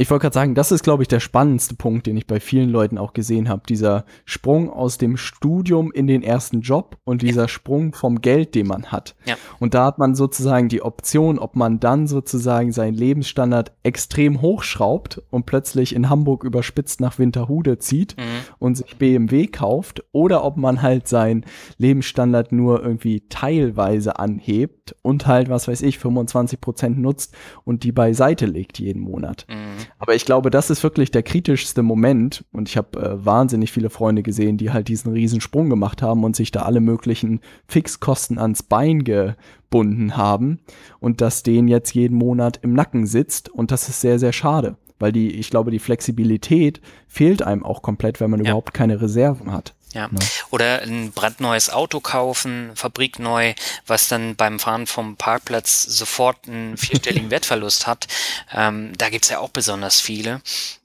[0.00, 2.70] Ich wollte gerade sagen, das ist, glaube ich, der spannendste Punkt, den ich bei vielen
[2.70, 3.64] Leuten auch gesehen habe.
[3.68, 7.48] Dieser Sprung aus dem Studium in den ersten Job und dieser ja.
[7.48, 9.14] Sprung vom Geld, den man hat.
[9.26, 9.36] Ja.
[9.58, 15.20] Und da hat man sozusagen die Option, ob man dann sozusagen seinen Lebensstandard extrem hochschraubt
[15.28, 18.22] und plötzlich in Hamburg überspitzt nach Winterhude zieht mhm.
[18.58, 21.44] und sich BMW kauft oder ob man halt seinen
[21.76, 27.92] Lebensstandard nur irgendwie teilweise anhebt und halt, was weiß ich, 25 Prozent nutzt und die
[27.92, 29.46] beiseite legt jeden Monat.
[29.50, 29.89] Mhm.
[29.98, 32.44] Aber ich glaube, das ist wirklich der kritischste Moment.
[32.52, 36.24] Und ich habe äh, wahnsinnig viele Freunde gesehen, die halt diesen riesen Sprung gemacht haben
[36.24, 40.60] und sich da alle möglichen Fixkosten ans Bein gebunden haben.
[41.00, 43.48] Und dass denen jetzt jeden Monat im Nacken sitzt.
[43.48, 44.76] Und das ist sehr, sehr schade.
[44.98, 48.50] Weil die, ich glaube, die Flexibilität fehlt einem auch komplett, wenn man ja.
[48.50, 49.74] überhaupt keine Reserven hat.
[49.92, 50.08] Ja.
[50.08, 50.18] Ne?
[50.50, 53.54] Oder ein brandneues Auto kaufen, fabrikneu,
[53.86, 58.06] was dann beim Fahren vom Parkplatz sofort einen vierstelligen Wertverlust hat.
[58.52, 60.42] Ähm, da gibt's ja auch besonders viele,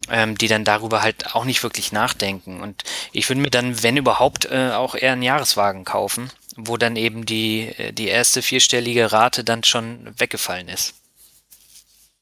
[0.09, 2.61] ähm, die dann darüber halt auch nicht wirklich nachdenken.
[2.61, 6.95] Und ich würde mir dann, wenn überhaupt, äh, auch eher einen Jahreswagen kaufen, wo dann
[6.95, 10.95] eben die, äh, die erste vierstellige Rate dann schon weggefallen ist.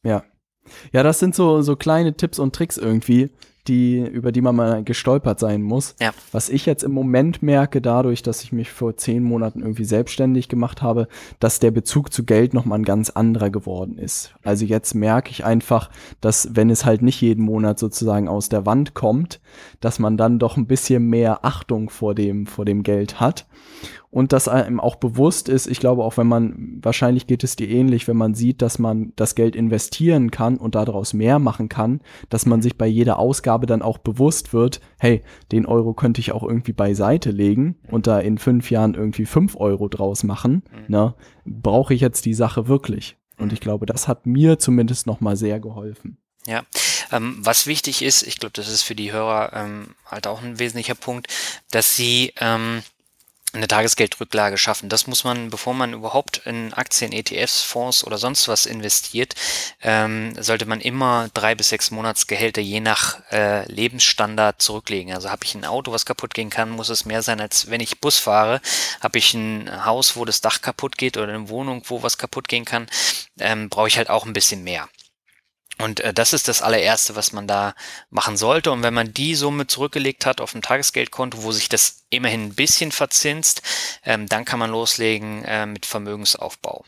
[0.04, 0.24] Ja.
[0.92, 3.30] Ja, das sind so, so kleine Tipps und Tricks irgendwie,
[3.68, 5.96] die, über die man mal gestolpert sein muss.
[6.02, 6.12] Ja.
[6.32, 10.50] Was ich jetzt im Moment merke, dadurch, dass ich mich vor zehn Monaten irgendwie selbstständig
[10.50, 11.08] gemacht habe,
[11.40, 14.34] dass der Bezug zu Geld nochmal ein ganz anderer geworden ist.
[14.44, 18.66] Also jetzt merke ich einfach, dass wenn es halt nicht jeden Monat sozusagen aus der
[18.66, 19.40] Wand kommt,
[19.84, 23.46] dass man dann doch ein bisschen mehr Achtung vor dem, vor dem Geld hat
[24.14, 27.68] und dass einem auch bewusst ist, ich glaube auch wenn man, wahrscheinlich geht es dir
[27.68, 32.00] ähnlich, wenn man sieht, dass man das Geld investieren kann und daraus mehr machen kann,
[32.30, 36.32] dass man sich bei jeder Ausgabe dann auch bewusst wird, hey, den Euro könnte ich
[36.32, 40.86] auch irgendwie beiseite legen und da in fünf Jahren irgendwie fünf Euro draus machen, mhm.
[40.88, 41.16] ne,
[41.46, 43.18] brauche ich jetzt die Sache wirklich?
[43.40, 46.18] Und ich glaube, das hat mir zumindest nochmal sehr geholfen.
[46.46, 46.62] Ja,
[47.12, 50.60] ähm, was wichtig ist, ich glaube, das ist für die Hörer ähm, halt auch ein
[50.60, 51.28] wesentlicher Punkt,
[51.72, 52.84] dass sie ähm,
[53.54, 54.90] eine Tagesgeldrücklage schaffen.
[54.90, 59.36] Das muss man, bevor man überhaupt in Aktien, ETFs, Fonds oder sonst was investiert,
[59.82, 65.14] ähm, sollte man immer drei bis sechs Monatsgehälter je nach äh, Lebensstandard zurücklegen.
[65.14, 67.82] Also habe ich ein Auto, was kaputt gehen kann, muss es mehr sein, als wenn
[67.82, 68.60] ich Bus fahre.
[69.02, 72.48] Habe ich ein Haus, wo das Dach kaputt geht oder eine Wohnung, wo was kaputt
[72.48, 72.88] gehen kann,
[73.40, 74.90] ähm, brauche ich halt auch ein bisschen mehr.
[75.80, 77.74] Und äh, das ist das allererste, was man da
[78.10, 78.72] machen sollte.
[78.72, 82.56] Und wenn man die Summe zurückgelegt hat auf ein Tagesgeldkonto, wo sich das immerhin ein
[82.56, 83.62] bisschen verzinst,
[84.06, 86.86] ähm, dann kann man loslegen äh, mit Vermögensaufbau.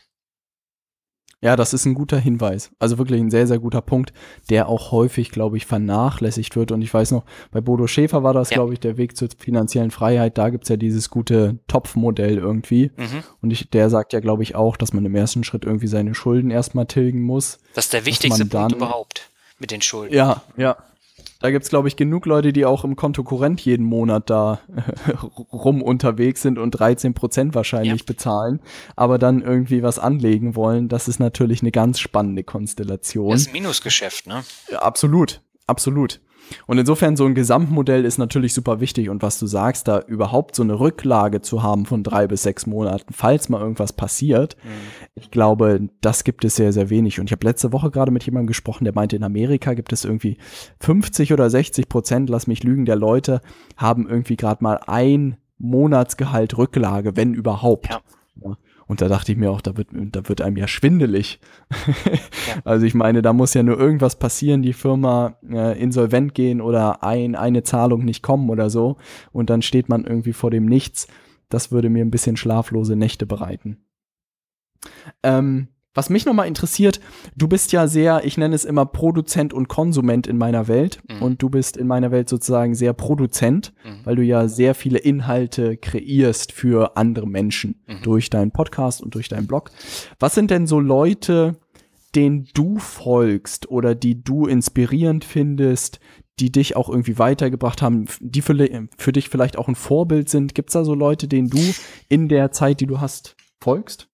[1.46, 2.72] Ja, das ist ein guter Hinweis.
[2.80, 4.12] Also wirklich ein sehr, sehr guter Punkt,
[4.50, 6.72] der auch häufig, glaube ich, vernachlässigt wird.
[6.72, 7.22] Und ich weiß noch,
[7.52, 8.56] bei Bodo Schäfer war das, ja.
[8.56, 10.38] glaube ich, der Weg zur finanziellen Freiheit.
[10.38, 12.90] Da gibt's ja dieses gute Topfmodell irgendwie.
[12.96, 13.22] Mhm.
[13.42, 16.16] Und ich, der sagt ja, glaube ich, auch, dass man im ersten Schritt irgendwie seine
[16.16, 17.60] Schulden erstmal tilgen muss.
[17.74, 19.30] Das ist der wichtigste Punkt überhaupt
[19.60, 20.16] mit den Schulden.
[20.16, 20.76] Ja, ja.
[21.40, 24.60] Da gibt's glaube ich, genug Leute, die auch im Konto Kurrent jeden Monat da
[25.52, 28.06] rum unterwegs sind und 13 Prozent wahrscheinlich ja.
[28.06, 28.60] bezahlen,
[28.96, 30.88] aber dann irgendwie was anlegen wollen.
[30.88, 33.30] Das ist natürlich eine ganz spannende Konstellation.
[33.30, 34.44] Das ist ein Minusgeschäft, ne?
[34.70, 36.20] Ja, absolut, absolut.
[36.66, 40.54] Und insofern so ein Gesamtmodell ist natürlich super wichtig und was du sagst, da überhaupt
[40.54, 44.68] so eine Rücklage zu haben von drei bis sechs Monaten, falls mal irgendwas passiert, mhm.
[45.14, 47.20] ich glaube, das gibt es sehr, sehr wenig.
[47.20, 50.04] Und ich habe letzte Woche gerade mit jemandem gesprochen, der meinte, in Amerika gibt es
[50.04, 50.38] irgendwie
[50.80, 53.40] 50 oder 60 Prozent, lass mich lügen, der Leute
[53.76, 57.88] haben irgendwie gerade mal ein Monatsgehalt Rücklage, wenn überhaupt.
[57.88, 58.00] Ja.
[58.44, 58.56] Ja.
[58.86, 61.40] Und da dachte ich mir auch, da wird, da wird einem ja schwindelig.
[62.06, 62.60] ja.
[62.64, 67.02] Also ich meine, da muss ja nur irgendwas passieren, die Firma äh, insolvent gehen oder
[67.02, 68.96] ein, eine Zahlung nicht kommen oder so.
[69.32, 71.08] Und dann steht man irgendwie vor dem Nichts.
[71.48, 73.78] Das würde mir ein bisschen schlaflose Nächte bereiten.
[75.22, 77.00] Ähm, was mich nochmal interessiert,
[77.36, 81.22] du bist ja sehr, ich nenne es immer Produzent und Konsument in meiner Welt mhm.
[81.22, 84.00] und du bist in meiner Welt sozusagen sehr Produzent, mhm.
[84.04, 88.02] weil du ja sehr viele Inhalte kreierst für andere Menschen mhm.
[88.02, 89.70] durch deinen Podcast und durch deinen Blog.
[90.20, 91.56] Was sind denn so Leute,
[92.14, 95.98] denen du folgst oder die du inspirierend findest,
[96.38, 98.54] die dich auch irgendwie weitergebracht haben, die für,
[98.98, 100.54] für dich vielleicht auch ein Vorbild sind?
[100.54, 101.74] Gibt es da so Leute, denen du
[102.10, 104.08] in der Zeit, die du hast, folgst?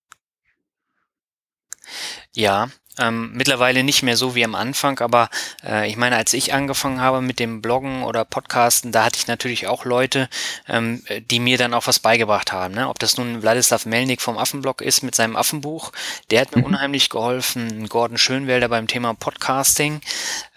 [2.35, 2.69] Ja,
[2.99, 5.31] ähm, mittlerweile nicht mehr so wie am Anfang, aber
[5.65, 9.27] äh, ich meine, als ich angefangen habe mit dem Bloggen oder Podcasten, da hatte ich
[9.27, 10.29] natürlich auch Leute,
[10.69, 12.75] ähm, die mir dann auch was beigebracht haben.
[12.75, 12.89] Ne?
[12.89, 15.93] Ob das nun Wladislav Melnik vom Affenblog ist mit seinem Affenbuch,
[16.31, 16.67] der hat mir mhm.
[16.67, 17.89] unheimlich geholfen.
[17.89, 20.03] Gordon Schönwelder beim Thema Podcasting.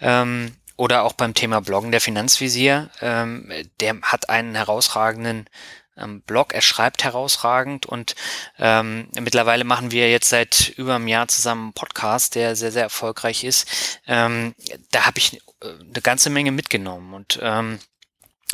[0.00, 3.50] Ähm, oder auch beim Thema Bloggen der Finanzvisier, ähm,
[3.80, 5.48] der hat einen herausragenden
[5.96, 6.54] ähm, Blog.
[6.54, 8.14] Er schreibt herausragend und
[8.58, 12.84] ähm, mittlerweile machen wir jetzt seit über einem Jahr zusammen einen Podcast, der sehr, sehr
[12.84, 14.00] erfolgreich ist.
[14.06, 14.54] Ähm,
[14.90, 17.78] da habe ich äh, eine ganze Menge mitgenommen und ähm,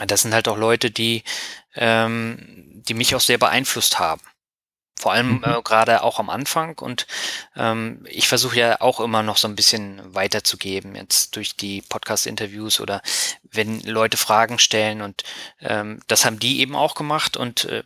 [0.06, 1.22] das sind halt auch Leute, die,
[1.74, 4.22] ähm, die mich auch sehr beeinflusst haben.
[4.98, 5.44] Vor allem mhm.
[5.44, 6.78] äh, gerade auch am Anfang.
[6.78, 7.06] Und
[7.56, 12.80] ähm, ich versuche ja auch immer noch so ein bisschen weiterzugeben, jetzt durch die Podcast-Interviews
[12.80, 13.02] oder
[13.50, 15.02] wenn Leute Fragen stellen.
[15.02, 15.24] Und
[15.60, 17.36] ähm, das haben die eben auch gemacht.
[17.36, 17.82] Und äh,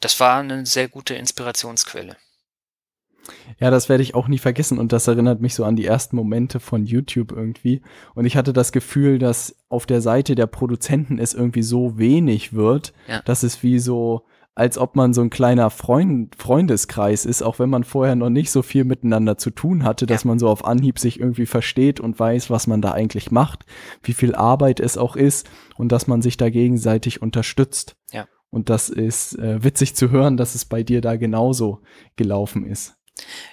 [0.00, 2.16] das war eine sehr gute Inspirationsquelle.
[3.58, 6.16] Ja, das werde ich auch nie vergessen und das erinnert mich so an die ersten
[6.16, 7.82] Momente von YouTube irgendwie.
[8.14, 12.52] Und ich hatte das Gefühl, dass auf der Seite der Produzenten es irgendwie so wenig
[12.52, 13.22] wird, ja.
[13.22, 17.70] dass es wie so, als ob man so ein kleiner Freund, Freundeskreis ist, auch wenn
[17.70, 20.98] man vorher noch nicht so viel miteinander zu tun hatte, dass man so auf Anhieb
[21.00, 23.66] sich irgendwie versteht und weiß, was man da eigentlich macht,
[24.02, 27.96] wie viel Arbeit es auch ist und dass man sich da gegenseitig unterstützt.
[28.12, 28.28] Ja.
[28.50, 31.82] Und das ist äh, witzig zu hören, dass es bei dir da genauso
[32.14, 32.94] gelaufen ist.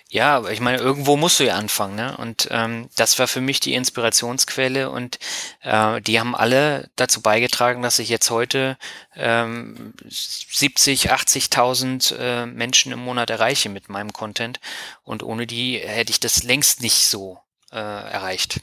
[0.09, 2.17] Ja, aber ich meine, irgendwo musst du ja anfangen, ne?
[2.17, 5.19] Und ähm, das war für mich die Inspirationsquelle und
[5.61, 8.77] äh, die haben alle dazu beigetragen, dass ich jetzt heute
[9.15, 14.59] ähm, 70, 80.000 äh, Menschen im Monat erreiche mit meinem Content
[15.03, 17.39] und ohne die hätte ich das längst nicht so
[17.71, 18.59] äh, erreicht.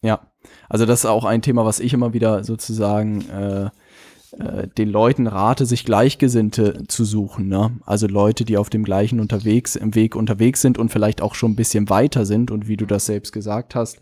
[0.00, 0.26] Ja,
[0.70, 3.70] also das ist auch ein Thema, was ich immer wieder sozusagen äh,
[4.38, 7.48] äh, den Leuten rate, sich Gleichgesinnte zu suchen.
[7.48, 7.72] Ne?
[7.84, 11.52] Also Leute, die auf dem gleichen unterwegs, im Weg unterwegs sind und vielleicht auch schon
[11.52, 14.00] ein bisschen weiter sind und wie du das selbst gesagt hast,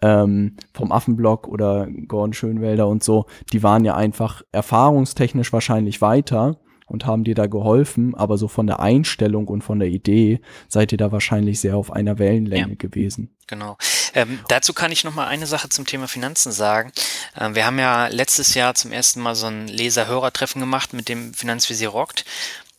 [0.00, 6.58] ähm, vom Affenblock oder Gordon Schönwälder und so, die waren ja einfach erfahrungstechnisch wahrscheinlich weiter
[6.86, 10.92] und haben dir da geholfen, aber so von der Einstellung und von der Idee seid
[10.92, 13.30] ihr da wahrscheinlich sehr auf einer Wellenlänge ja, gewesen.
[13.46, 13.76] Genau.
[14.14, 16.92] Ähm, dazu kann ich noch mal eine Sache zum Thema Finanzen sagen.
[17.38, 21.34] Ähm, wir haben ja letztes Jahr zum ersten Mal so ein Leser-Hörer-Treffen gemacht mit dem
[21.34, 22.24] Finanzvisier Rockt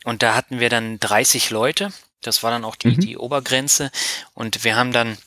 [0.03, 1.91] und da hatten wir dann 30 Leute.
[2.21, 2.99] Das war dann auch die, mhm.
[2.99, 3.91] die Obergrenze
[4.34, 5.17] und wir haben dann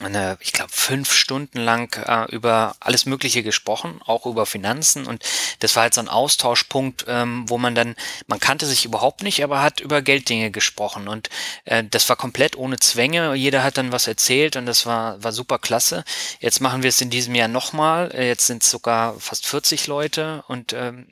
[0.00, 5.06] eine, ich glaube, fünf Stunden lang äh, über alles Mögliche gesprochen, auch über Finanzen.
[5.06, 5.24] Und
[5.60, 9.42] das war halt so ein Austauschpunkt, ähm, wo man dann, man kannte sich überhaupt nicht,
[9.42, 11.08] aber hat über Gelddinge gesprochen.
[11.08, 11.30] Und
[11.64, 13.34] äh, das war komplett ohne Zwänge.
[13.34, 16.04] Jeder hat dann was erzählt und das war, war super klasse.
[16.40, 18.10] Jetzt machen wir es in diesem Jahr nochmal.
[18.12, 21.06] Äh, jetzt sind es sogar fast 40 Leute und ähm,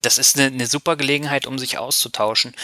[0.00, 2.54] das ist eine, eine super Gelegenheit, um sich auszutauschen.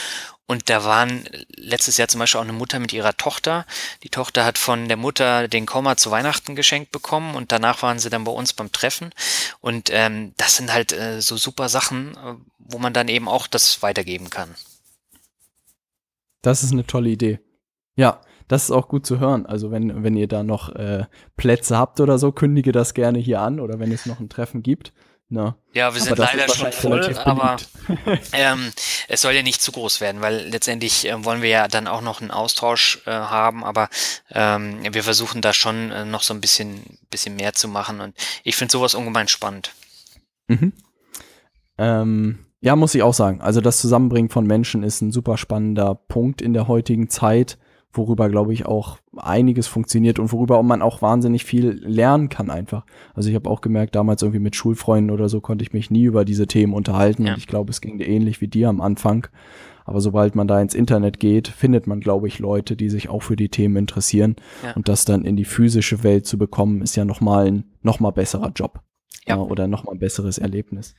[0.46, 1.24] Und da waren
[1.56, 3.64] letztes Jahr zum Beispiel auch eine Mutter mit ihrer Tochter.
[4.02, 7.98] Die Tochter hat von der Mutter den Komma zu Weihnachten geschenkt bekommen und danach waren
[7.98, 9.10] sie dann bei uns beim Treffen.
[9.60, 13.46] Und ähm, das sind halt äh, so super Sachen, äh, wo man dann eben auch
[13.46, 14.54] das weitergeben kann.
[16.42, 17.40] Das ist eine tolle Idee.
[17.96, 19.46] Ja, das ist auch gut zu hören.
[19.46, 21.06] Also wenn, wenn ihr da noch äh,
[21.38, 24.62] Plätze habt oder so, kündige das gerne hier an oder wenn es noch ein Treffen
[24.62, 24.92] gibt.
[25.28, 25.56] Na.
[25.72, 27.56] Ja, wir sind leider schon voll, aber
[28.32, 28.70] ähm,
[29.08, 32.02] es soll ja nicht zu groß werden, weil letztendlich äh, wollen wir ja dann auch
[32.02, 33.88] noch einen Austausch äh, haben, aber
[34.30, 38.14] ähm, wir versuchen da schon äh, noch so ein bisschen, bisschen mehr zu machen und
[38.44, 39.72] ich finde sowas ungemein spannend.
[40.46, 40.72] Mhm.
[41.78, 43.40] Ähm, ja, muss ich auch sagen.
[43.40, 47.58] Also das Zusammenbringen von Menschen ist ein super spannender Punkt in der heutigen Zeit
[47.96, 52.84] worüber, glaube ich, auch einiges funktioniert und worüber man auch wahnsinnig viel lernen kann einfach.
[53.14, 56.04] Also ich habe auch gemerkt, damals irgendwie mit Schulfreunden oder so konnte ich mich nie
[56.04, 57.32] über diese Themen unterhalten ja.
[57.32, 59.28] und ich glaube, es ging ähnlich wie dir am Anfang.
[59.84, 63.22] Aber sobald man da ins Internet geht, findet man, glaube ich, Leute, die sich auch
[63.22, 64.36] für die Themen interessieren.
[64.62, 64.72] Ja.
[64.72, 68.50] Und das dann in die physische Welt zu bekommen, ist ja nochmal ein nochmal besserer
[68.56, 68.80] Job.
[69.26, 69.38] Ja.
[69.38, 70.94] Oder nochmal ein besseres Erlebnis.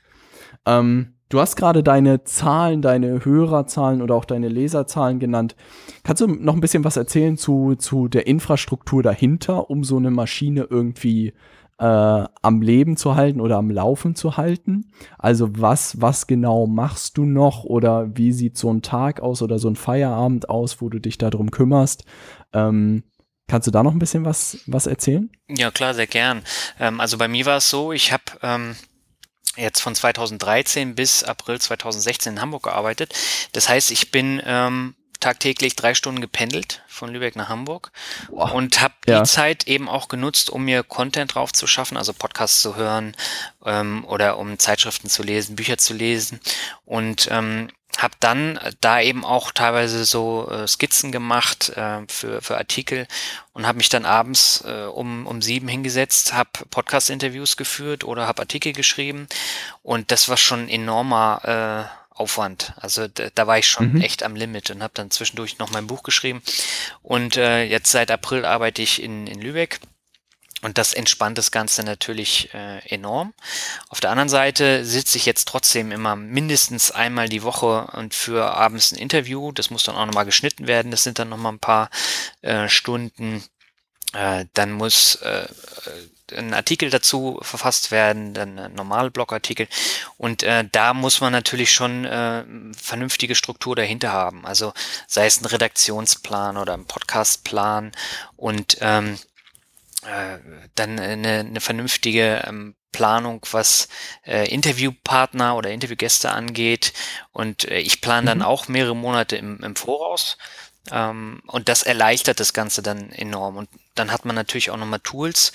[0.67, 5.55] Ähm, Du hast gerade deine Zahlen, deine Hörerzahlen oder auch deine Leserzahlen genannt.
[6.03, 10.11] Kannst du noch ein bisschen was erzählen zu, zu der Infrastruktur dahinter, um so eine
[10.11, 11.33] Maschine irgendwie
[11.79, 11.83] äh,
[12.41, 14.91] am Leben zu halten oder am Laufen zu halten?
[15.17, 19.57] Also was, was genau machst du noch oder wie sieht so ein Tag aus oder
[19.57, 22.05] so ein Feierabend aus, wo du dich darum kümmerst?
[22.53, 23.03] Ähm,
[23.47, 25.29] Kannst du da noch ein bisschen was, was erzählen?
[25.47, 26.41] Ja, klar, sehr gern.
[26.79, 28.75] Ähm, also bei mir war es so, ich habe ähm,
[29.55, 33.13] jetzt von 2013 bis April 2016 in Hamburg gearbeitet.
[33.51, 37.91] Das heißt, ich bin ähm, tagtäglich drei Stunden gependelt von Lübeck nach Hamburg
[38.29, 38.51] wow.
[38.51, 39.21] und habe ja.
[39.21, 43.15] die Zeit eben auch genutzt, um mir Content drauf zu schaffen, also Podcasts zu hören
[43.65, 46.39] ähm, oder um Zeitschriften zu lesen, Bücher zu lesen
[46.85, 47.69] und ähm,
[48.01, 53.07] habe dann da eben auch teilweise so äh, Skizzen gemacht äh, für, für Artikel
[53.53, 58.41] und habe mich dann abends äh, um, um sieben hingesetzt, habe Podcast-Interviews geführt oder habe
[58.41, 59.27] Artikel geschrieben
[59.83, 62.73] und das war schon enormer äh, Aufwand.
[62.77, 64.01] Also da, da war ich schon mhm.
[64.01, 66.41] echt am Limit und habe dann zwischendurch noch mein Buch geschrieben.
[67.03, 69.81] Und äh, jetzt seit April arbeite ich in, in Lübeck.
[70.65, 73.35] Und das entspannt das Ganze natürlich äh, enorm.
[73.89, 78.51] Auf der anderen Seite sitze ich jetzt trotzdem immer mindestens einmal die Woche und für
[78.55, 79.51] abends ein Interview.
[79.51, 80.89] Das muss dann auch nochmal geschnitten werden.
[80.89, 81.91] Das sind dann nochmal ein paar
[82.41, 83.43] äh, Stunden.
[84.13, 85.45] Äh, dann muss äh,
[86.35, 89.67] ein Artikel dazu verfasst werden, dann ein normale Blogartikel.
[90.17, 92.43] Und äh, da muss man natürlich schon äh,
[92.75, 94.47] vernünftige Struktur dahinter haben.
[94.47, 94.73] Also
[95.05, 97.91] sei es ein Redaktionsplan oder ein Podcastplan
[98.35, 99.19] und ähm,
[100.05, 100.39] äh,
[100.75, 103.89] dann eine, eine vernünftige ähm, Planung, was
[104.25, 106.93] äh, Interviewpartner oder Interviewgäste angeht.
[107.31, 108.45] Und äh, ich plane dann mhm.
[108.45, 110.37] auch mehrere Monate im, im Voraus.
[110.91, 113.57] Ähm, und das erleichtert das Ganze dann enorm.
[113.57, 115.51] Und dann hat man natürlich auch nochmal Tools,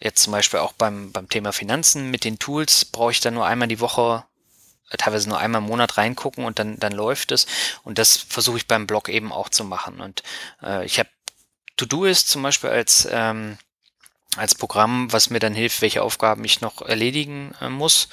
[0.00, 3.46] Jetzt zum Beispiel auch beim, beim Thema Finanzen mit den Tools brauche ich dann nur
[3.46, 4.24] einmal die Woche,
[4.90, 7.46] äh, teilweise nur einmal im Monat reingucken und dann, dann läuft es.
[7.82, 10.00] Und das versuche ich beim Blog eben auch zu machen.
[10.00, 10.22] Und
[10.62, 11.08] äh, ich habe
[11.76, 13.58] To-Do-Ist zum Beispiel als, ähm,
[14.38, 18.08] als Programm, was mir dann hilft, welche Aufgaben ich noch erledigen äh, muss.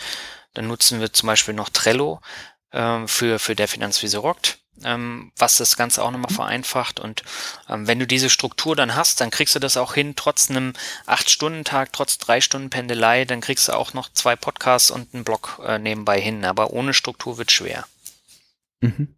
[0.53, 2.21] Dann nutzen wir zum Beispiel noch Trello
[2.71, 6.99] äh, für, für der Finanzwiese rockt ähm, was das Ganze auch nochmal vereinfacht.
[6.99, 7.23] Und
[7.69, 10.73] ähm, wenn du diese Struktur dann hast, dann kriegst du das auch hin, trotz einem
[11.07, 15.61] 8-Stunden-Tag, trotz 3 Stunden Pendelei, dann kriegst du auch noch zwei Podcasts und einen Blog
[15.65, 16.45] äh, nebenbei hin.
[16.45, 17.85] Aber ohne Struktur wird schwer.
[18.81, 19.15] Mhm.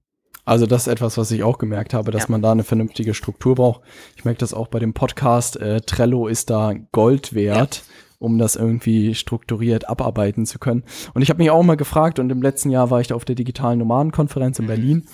[0.47, 2.27] Also das ist etwas, was ich auch gemerkt habe, dass ja.
[2.29, 3.81] man da eine vernünftige Struktur braucht.
[4.15, 5.57] Ich merke das auch bei dem Podcast.
[5.57, 7.83] Äh, Trello ist da Gold wert.
[7.85, 10.83] Ja um das irgendwie strukturiert abarbeiten zu können.
[11.13, 13.25] Und ich habe mich auch mal gefragt, und im letzten Jahr war ich da auf
[13.25, 14.69] der digitalen Nomadenkonferenz in mhm.
[14.69, 15.07] Berlin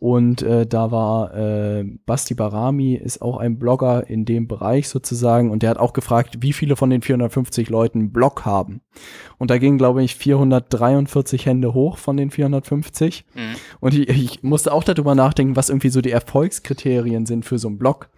[0.00, 5.50] und äh, da war äh, Basti Barami, ist auch ein Blogger in dem Bereich sozusagen.
[5.50, 8.80] Und der hat auch gefragt, wie viele von den 450 Leuten einen Blog haben.
[9.38, 13.24] Und da gingen, glaube ich, 443 Hände hoch von den 450.
[13.34, 13.40] Mhm.
[13.80, 17.66] Und ich, ich musste auch darüber nachdenken, was irgendwie so die Erfolgskriterien sind für so
[17.66, 18.08] einen Blog.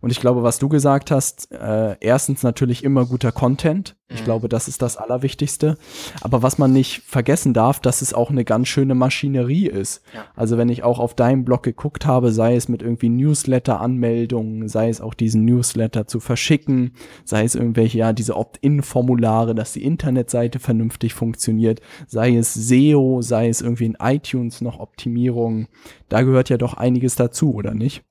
[0.00, 3.96] Und ich glaube, was du gesagt hast, äh, erstens natürlich immer guter Content.
[4.08, 4.24] Ich mhm.
[4.24, 5.76] glaube, das ist das Allerwichtigste.
[6.20, 10.02] Aber was man nicht vergessen darf, dass es auch eine ganz schöne Maschinerie ist.
[10.14, 10.24] Ja.
[10.34, 14.88] Also wenn ich auch auf deinem Blog geguckt habe, sei es mit irgendwie Newsletter-Anmeldungen, sei
[14.88, 16.94] es auch diesen Newsletter zu verschicken,
[17.24, 23.48] sei es irgendwelche, ja, diese Opt-in-Formulare, dass die Internetseite vernünftig funktioniert, sei es SEO, sei
[23.48, 25.68] es irgendwie in iTunes noch Optimierung.
[26.08, 28.04] Da gehört ja doch einiges dazu, oder nicht?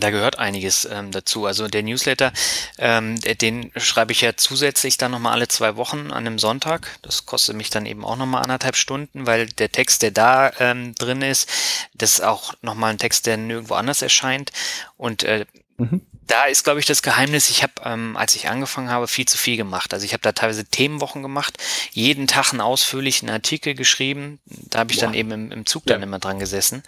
[0.00, 1.46] Da gehört einiges ähm, dazu.
[1.46, 2.32] Also der Newsletter,
[2.78, 6.98] ähm, den schreibe ich ja zusätzlich dann nochmal alle zwei Wochen an einem Sonntag.
[7.02, 10.94] Das kostet mich dann eben auch nochmal anderthalb Stunden, weil der Text, der da ähm,
[10.96, 11.48] drin ist,
[11.94, 14.50] das ist auch nochmal ein Text, der nirgendwo anders erscheint.
[14.96, 15.46] Und äh,
[15.76, 17.50] mhm da ist, glaube ich, das Geheimnis.
[17.50, 19.92] Ich habe, ähm, als ich angefangen habe, viel zu viel gemacht.
[19.92, 21.58] Also ich habe da teilweise Themenwochen gemacht,
[21.90, 24.38] jeden Tag einen ausführlichen Artikel geschrieben.
[24.46, 25.06] Da habe ich ja.
[25.06, 26.06] dann eben im, im Zug dann ja.
[26.06, 26.82] immer dran gesessen.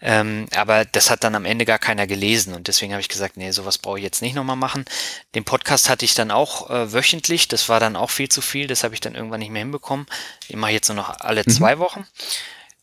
[0.00, 3.36] Ähm, aber das hat dann am Ende gar keiner gelesen und deswegen habe ich gesagt,
[3.36, 4.86] nee, sowas brauche ich jetzt nicht nochmal machen.
[5.34, 7.48] Den Podcast hatte ich dann auch äh, wöchentlich.
[7.48, 8.66] Das war dann auch viel zu viel.
[8.66, 10.06] Das habe ich dann irgendwann nicht mehr hinbekommen.
[10.48, 11.50] Den mache ich jetzt nur noch alle mhm.
[11.50, 12.06] zwei Wochen.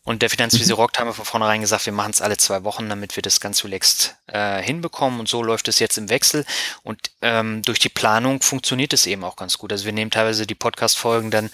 [0.05, 0.81] Und der Finanzvisier mhm.
[0.81, 3.41] Rockt haben wir von vornherein gesagt, wir machen es alle zwei Wochen, damit wir das
[3.41, 5.19] ganz relaxed äh, hinbekommen.
[5.19, 6.45] Und so läuft es jetzt im Wechsel.
[6.83, 9.71] Und ähm, durch die Planung funktioniert es eben auch ganz gut.
[9.71, 11.49] Also wir nehmen teilweise die Podcast-Folgen dann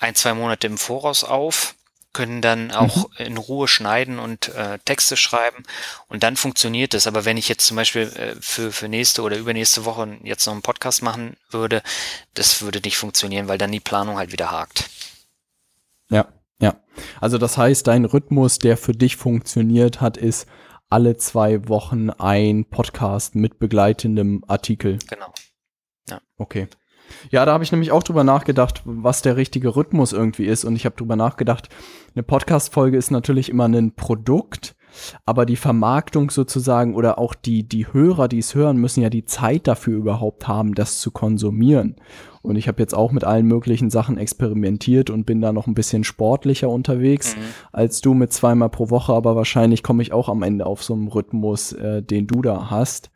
[0.00, 1.74] ein, zwei Monate im Voraus auf,
[2.12, 3.24] können dann auch mhm.
[3.24, 5.64] in Ruhe schneiden und äh, Texte schreiben.
[6.06, 7.06] Und dann funktioniert es.
[7.06, 10.52] Aber wenn ich jetzt zum Beispiel äh, für, für nächste oder übernächste Woche jetzt noch
[10.52, 11.82] einen Podcast machen würde,
[12.34, 14.90] das würde nicht funktionieren, weil dann die Planung halt wieder hakt.
[16.10, 16.28] Ja,
[16.60, 16.76] ja,
[17.20, 20.46] also das heißt, dein Rhythmus, der für dich funktioniert hat, ist
[20.88, 24.98] alle zwei Wochen ein Podcast mit begleitendem Artikel.
[25.08, 25.32] Genau.
[26.08, 26.20] Ja.
[26.36, 26.68] Okay.
[27.30, 30.64] Ja, da habe ich nämlich auch drüber nachgedacht, was der richtige Rhythmus irgendwie ist.
[30.64, 31.68] Und ich habe drüber nachgedacht,
[32.14, 34.76] eine Podcast-Folge ist natürlich immer ein Produkt,
[35.26, 39.24] aber die Vermarktung sozusagen oder auch die, die Hörer, die es hören, müssen ja die
[39.24, 41.96] Zeit dafür überhaupt haben, das zu konsumieren.
[42.42, 45.74] Und ich habe jetzt auch mit allen möglichen Sachen experimentiert und bin da noch ein
[45.74, 47.40] bisschen sportlicher unterwegs mhm.
[47.72, 50.92] als du mit zweimal pro Woche, aber wahrscheinlich komme ich auch am Ende auf so
[50.92, 53.10] einen Rhythmus, äh, den du da hast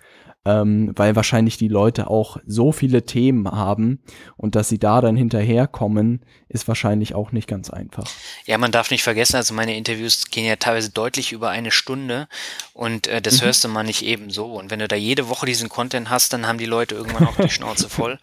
[0.44, 4.00] ähm, weil wahrscheinlich die Leute auch so viele Themen haben
[4.36, 8.08] und dass sie da dann hinterherkommen, ist wahrscheinlich auch nicht ganz einfach.
[8.46, 12.28] Ja, man darf nicht vergessen, also meine Interviews gehen ja teilweise deutlich über eine Stunde
[12.72, 13.46] und äh, das mhm.
[13.46, 14.54] hörst du mal nicht eben so.
[14.54, 17.36] Und wenn du da jede Woche diesen Content hast, dann haben die Leute irgendwann auch
[17.36, 18.18] die Schnauze voll.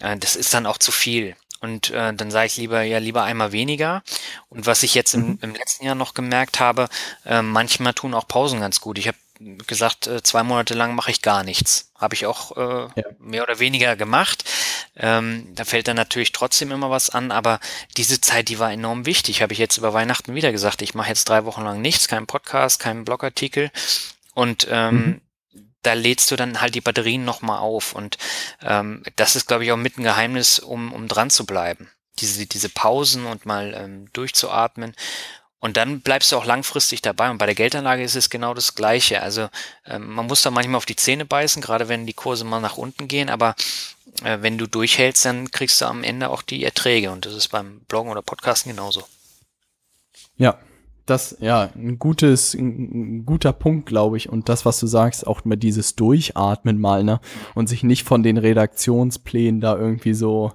[0.00, 1.36] Äh, das ist dann auch zu viel.
[1.60, 4.02] Und äh, dann sage ich lieber, ja, lieber einmal weniger.
[4.50, 5.38] Und was ich jetzt im, mhm.
[5.40, 6.88] im letzten Jahr noch gemerkt habe,
[7.24, 8.98] äh, manchmal tun auch Pausen ganz gut.
[8.98, 9.16] Ich habe
[9.66, 11.90] gesagt, äh, zwei Monate lang mache ich gar nichts.
[11.98, 13.06] Habe ich auch äh, ja.
[13.18, 14.44] mehr oder weniger gemacht.
[14.96, 17.60] Ähm, da fällt dann natürlich trotzdem immer was an, aber
[17.96, 19.42] diese Zeit, die war enorm wichtig.
[19.42, 20.82] Habe ich jetzt über Weihnachten wieder gesagt.
[20.82, 23.70] Ich mache jetzt drei Wochen lang nichts, keinen Podcast, keinen Blogartikel.
[24.34, 25.20] Und ähm, mhm.
[25.82, 27.94] da lädst du dann halt die Batterien nochmal auf.
[27.94, 28.18] Und
[28.62, 31.90] ähm, das ist, glaube ich, auch mit ein Geheimnis, um, um dran zu bleiben.
[32.20, 34.94] Diese, diese Pausen und mal ähm, durchzuatmen.
[35.64, 37.30] Und dann bleibst du auch langfristig dabei.
[37.30, 39.22] Und bei der Geldanlage ist es genau das Gleiche.
[39.22, 39.48] Also
[39.86, 42.76] äh, man muss da manchmal auf die Zähne beißen, gerade wenn die Kurse mal nach
[42.76, 43.30] unten gehen.
[43.30, 43.56] Aber
[44.22, 47.10] äh, wenn du durchhältst, dann kriegst du am Ende auch die Erträge.
[47.10, 49.08] Und das ist beim Bloggen oder Podcasten genauso.
[50.36, 50.58] Ja,
[51.06, 54.28] das, ja, ein gutes, ein guter Punkt, glaube ich.
[54.28, 57.20] Und das, was du sagst, auch mal dieses Durchatmen mal, ne?
[57.54, 60.52] Und sich nicht von den Redaktionsplänen da irgendwie so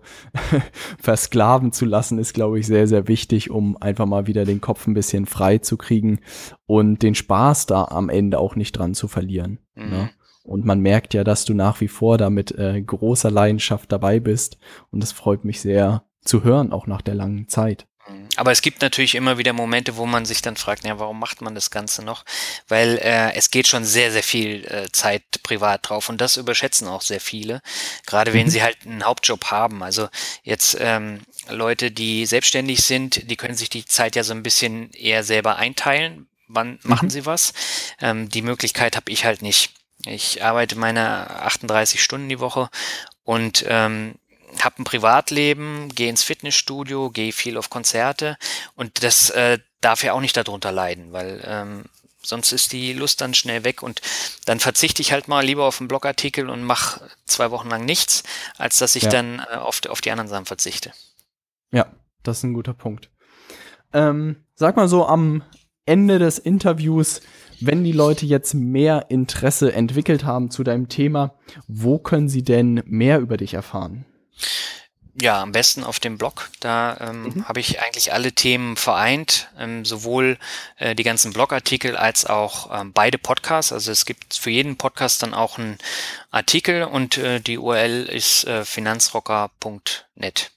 [0.99, 4.87] versklaven zu lassen, ist, glaube ich, sehr, sehr wichtig, um einfach mal wieder den Kopf
[4.87, 6.19] ein bisschen frei zu kriegen
[6.65, 9.59] und den Spaß da am Ende auch nicht dran zu verlieren.
[9.75, 9.89] Mhm.
[9.89, 10.09] Ne?
[10.43, 14.19] Und man merkt ja, dass du nach wie vor da mit äh, großer Leidenschaft dabei
[14.19, 14.57] bist.
[14.89, 17.88] Und das freut mich sehr zu hören, auch nach der langen Zeit.
[18.36, 21.41] Aber es gibt natürlich immer wieder Momente, wo man sich dann fragt, ja, warum macht
[21.41, 22.24] man das Ganze noch?
[22.68, 26.88] Weil äh, es geht schon sehr, sehr viel äh, Zeit privat drauf und das überschätzen
[26.88, 27.62] auch sehr viele,
[28.05, 28.51] gerade wenn mhm.
[28.51, 29.84] sie halt einen Hauptjob haben.
[29.84, 30.10] Also
[30.43, 34.91] jetzt ähm, Leute, die selbstständig sind, die können sich die Zeit ja so ein bisschen
[34.91, 36.28] eher selber einteilen.
[36.47, 37.12] Wann machen mhm.
[37.12, 37.53] sie was?
[38.01, 39.74] Ähm, die Möglichkeit habe ich halt nicht.
[40.05, 42.70] Ich arbeite meine 38 Stunden die Woche
[43.24, 44.16] und ähm,
[44.61, 48.37] habe ein Privatleben, gehe ins Fitnessstudio, gehe viel auf Konzerte
[48.75, 51.85] und das äh, darf ja auch nicht darunter leiden, weil ähm,
[52.21, 54.01] sonst ist die Lust dann schnell weg und
[54.45, 58.23] dann verzichte ich halt mal lieber auf einen Blogartikel und mache zwei Wochen lang nichts,
[58.57, 59.09] als dass ich ja.
[59.09, 60.91] dann äh, auf, auf die anderen Sachen verzichte.
[61.71, 61.91] Ja,
[62.23, 63.09] das ist ein guter Punkt.
[63.93, 65.43] Ähm, sag mal so am
[65.85, 67.21] Ende des Interviews,
[67.61, 71.35] wenn die Leute jetzt mehr Interesse entwickelt haben zu deinem Thema,
[71.67, 74.05] wo können sie denn mehr über dich erfahren?
[75.21, 76.49] Ja, am besten auf dem Blog.
[76.59, 77.47] Da ähm, mhm.
[77.47, 80.37] habe ich eigentlich alle Themen vereint, ähm, sowohl
[80.77, 83.73] äh, die ganzen Blogartikel als auch ähm, beide Podcasts.
[83.73, 85.77] Also es gibt für jeden Podcast dann auch einen
[86.31, 90.51] Artikel und äh, die URL ist äh, finanzrocker.net.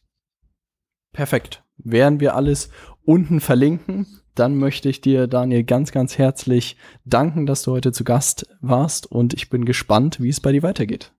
[1.12, 1.62] Perfekt.
[1.78, 2.70] Werden wir alles
[3.04, 4.22] unten verlinken.
[4.34, 9.06] Dann möchte ich dir, Daniel, ganz, ganz herzlich danken, dass du heute zu Gast warst
[9.06, 11.12] und ich bin gespannt, wie es bei dir weitergeht.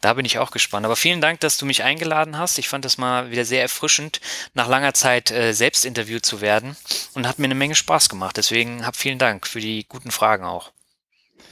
[0.00, 0.86] Da bin ich auch gespannt.
[0.86, 2.58] Aber vielen Dank, dass du mich eingeladen hast.
[2.58, 4.20] Ich fand das mal wieder sehr erfrischend,
[4.54, 6.76] nach langer Zeit äh, selbst interviewt zu werden
[7.14, 8.36] und hat mir eine Menge Spaß gemacht.
[8.36, 10.70] Deswegen hab vielen Dank für die guten Fragen auch.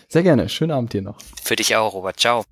[0.08, 0.48] Sehr gerne.
[0.48, 1.18] Schönen Abend dir noch.
[1.42, 2.20] Für dich auch, Robert.
[2.20, 2.44] Ciao.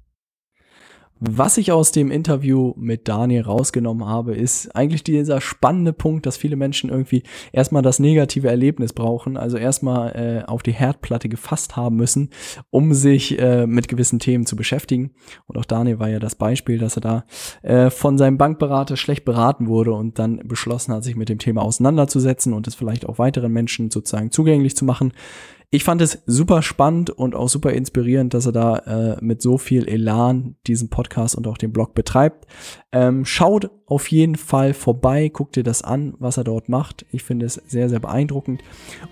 [1.27, 6.37] Was ich aus dem Interview mit Daniel rausgenommen habe, ist eigentlich dieser spannende Punkt, dass
[6.37, 11.77] viele Menschen irgendwie erstmal das negative Erlebnis brauchen, also erstmal äh, auf die Herdplatte gefasst
[11.77, 12.29] haben müssen,
[12.68, 15.12] um sich äh, mit gewissen Themen zu beschäftigen.
[15.47, 17.25] Und auch Daniel war ja das Beispiel, dass er da
[17.62, 21.62] äh, von seinem Bankberater schlecht beraten wurde und dann beschlossen hat, sich mit dem Thema
[21.62, 25.12] auseinanderzusetzen und es vielleicht auch weiteren Menschen sozusagen zugänglich zu machen.
[25.70, 29.58] Ich fand es super spannend und auch super inspirierend, dass er da äh, mit so
[29.58, 32.46] viel Elan diesen Podcast und auch den Blog betreibt.
[32.92, 37.04] Ähm, schaut auf jeden Fall vorbei, guckt dir das an, was er dort macht.
[37.10, 38.62] Ich finde es sehr, sehr beeindruckend.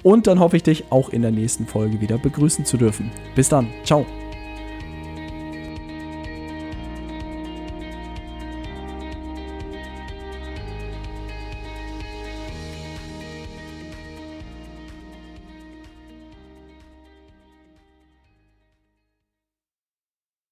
[0.03, 3.11] Und dann hoffe ich dich auch in der nächsten Folge wieder begrüßen zu dürfen.
[3.35, 3.67] Bis dann.
[3.85, 4.07] Ciao.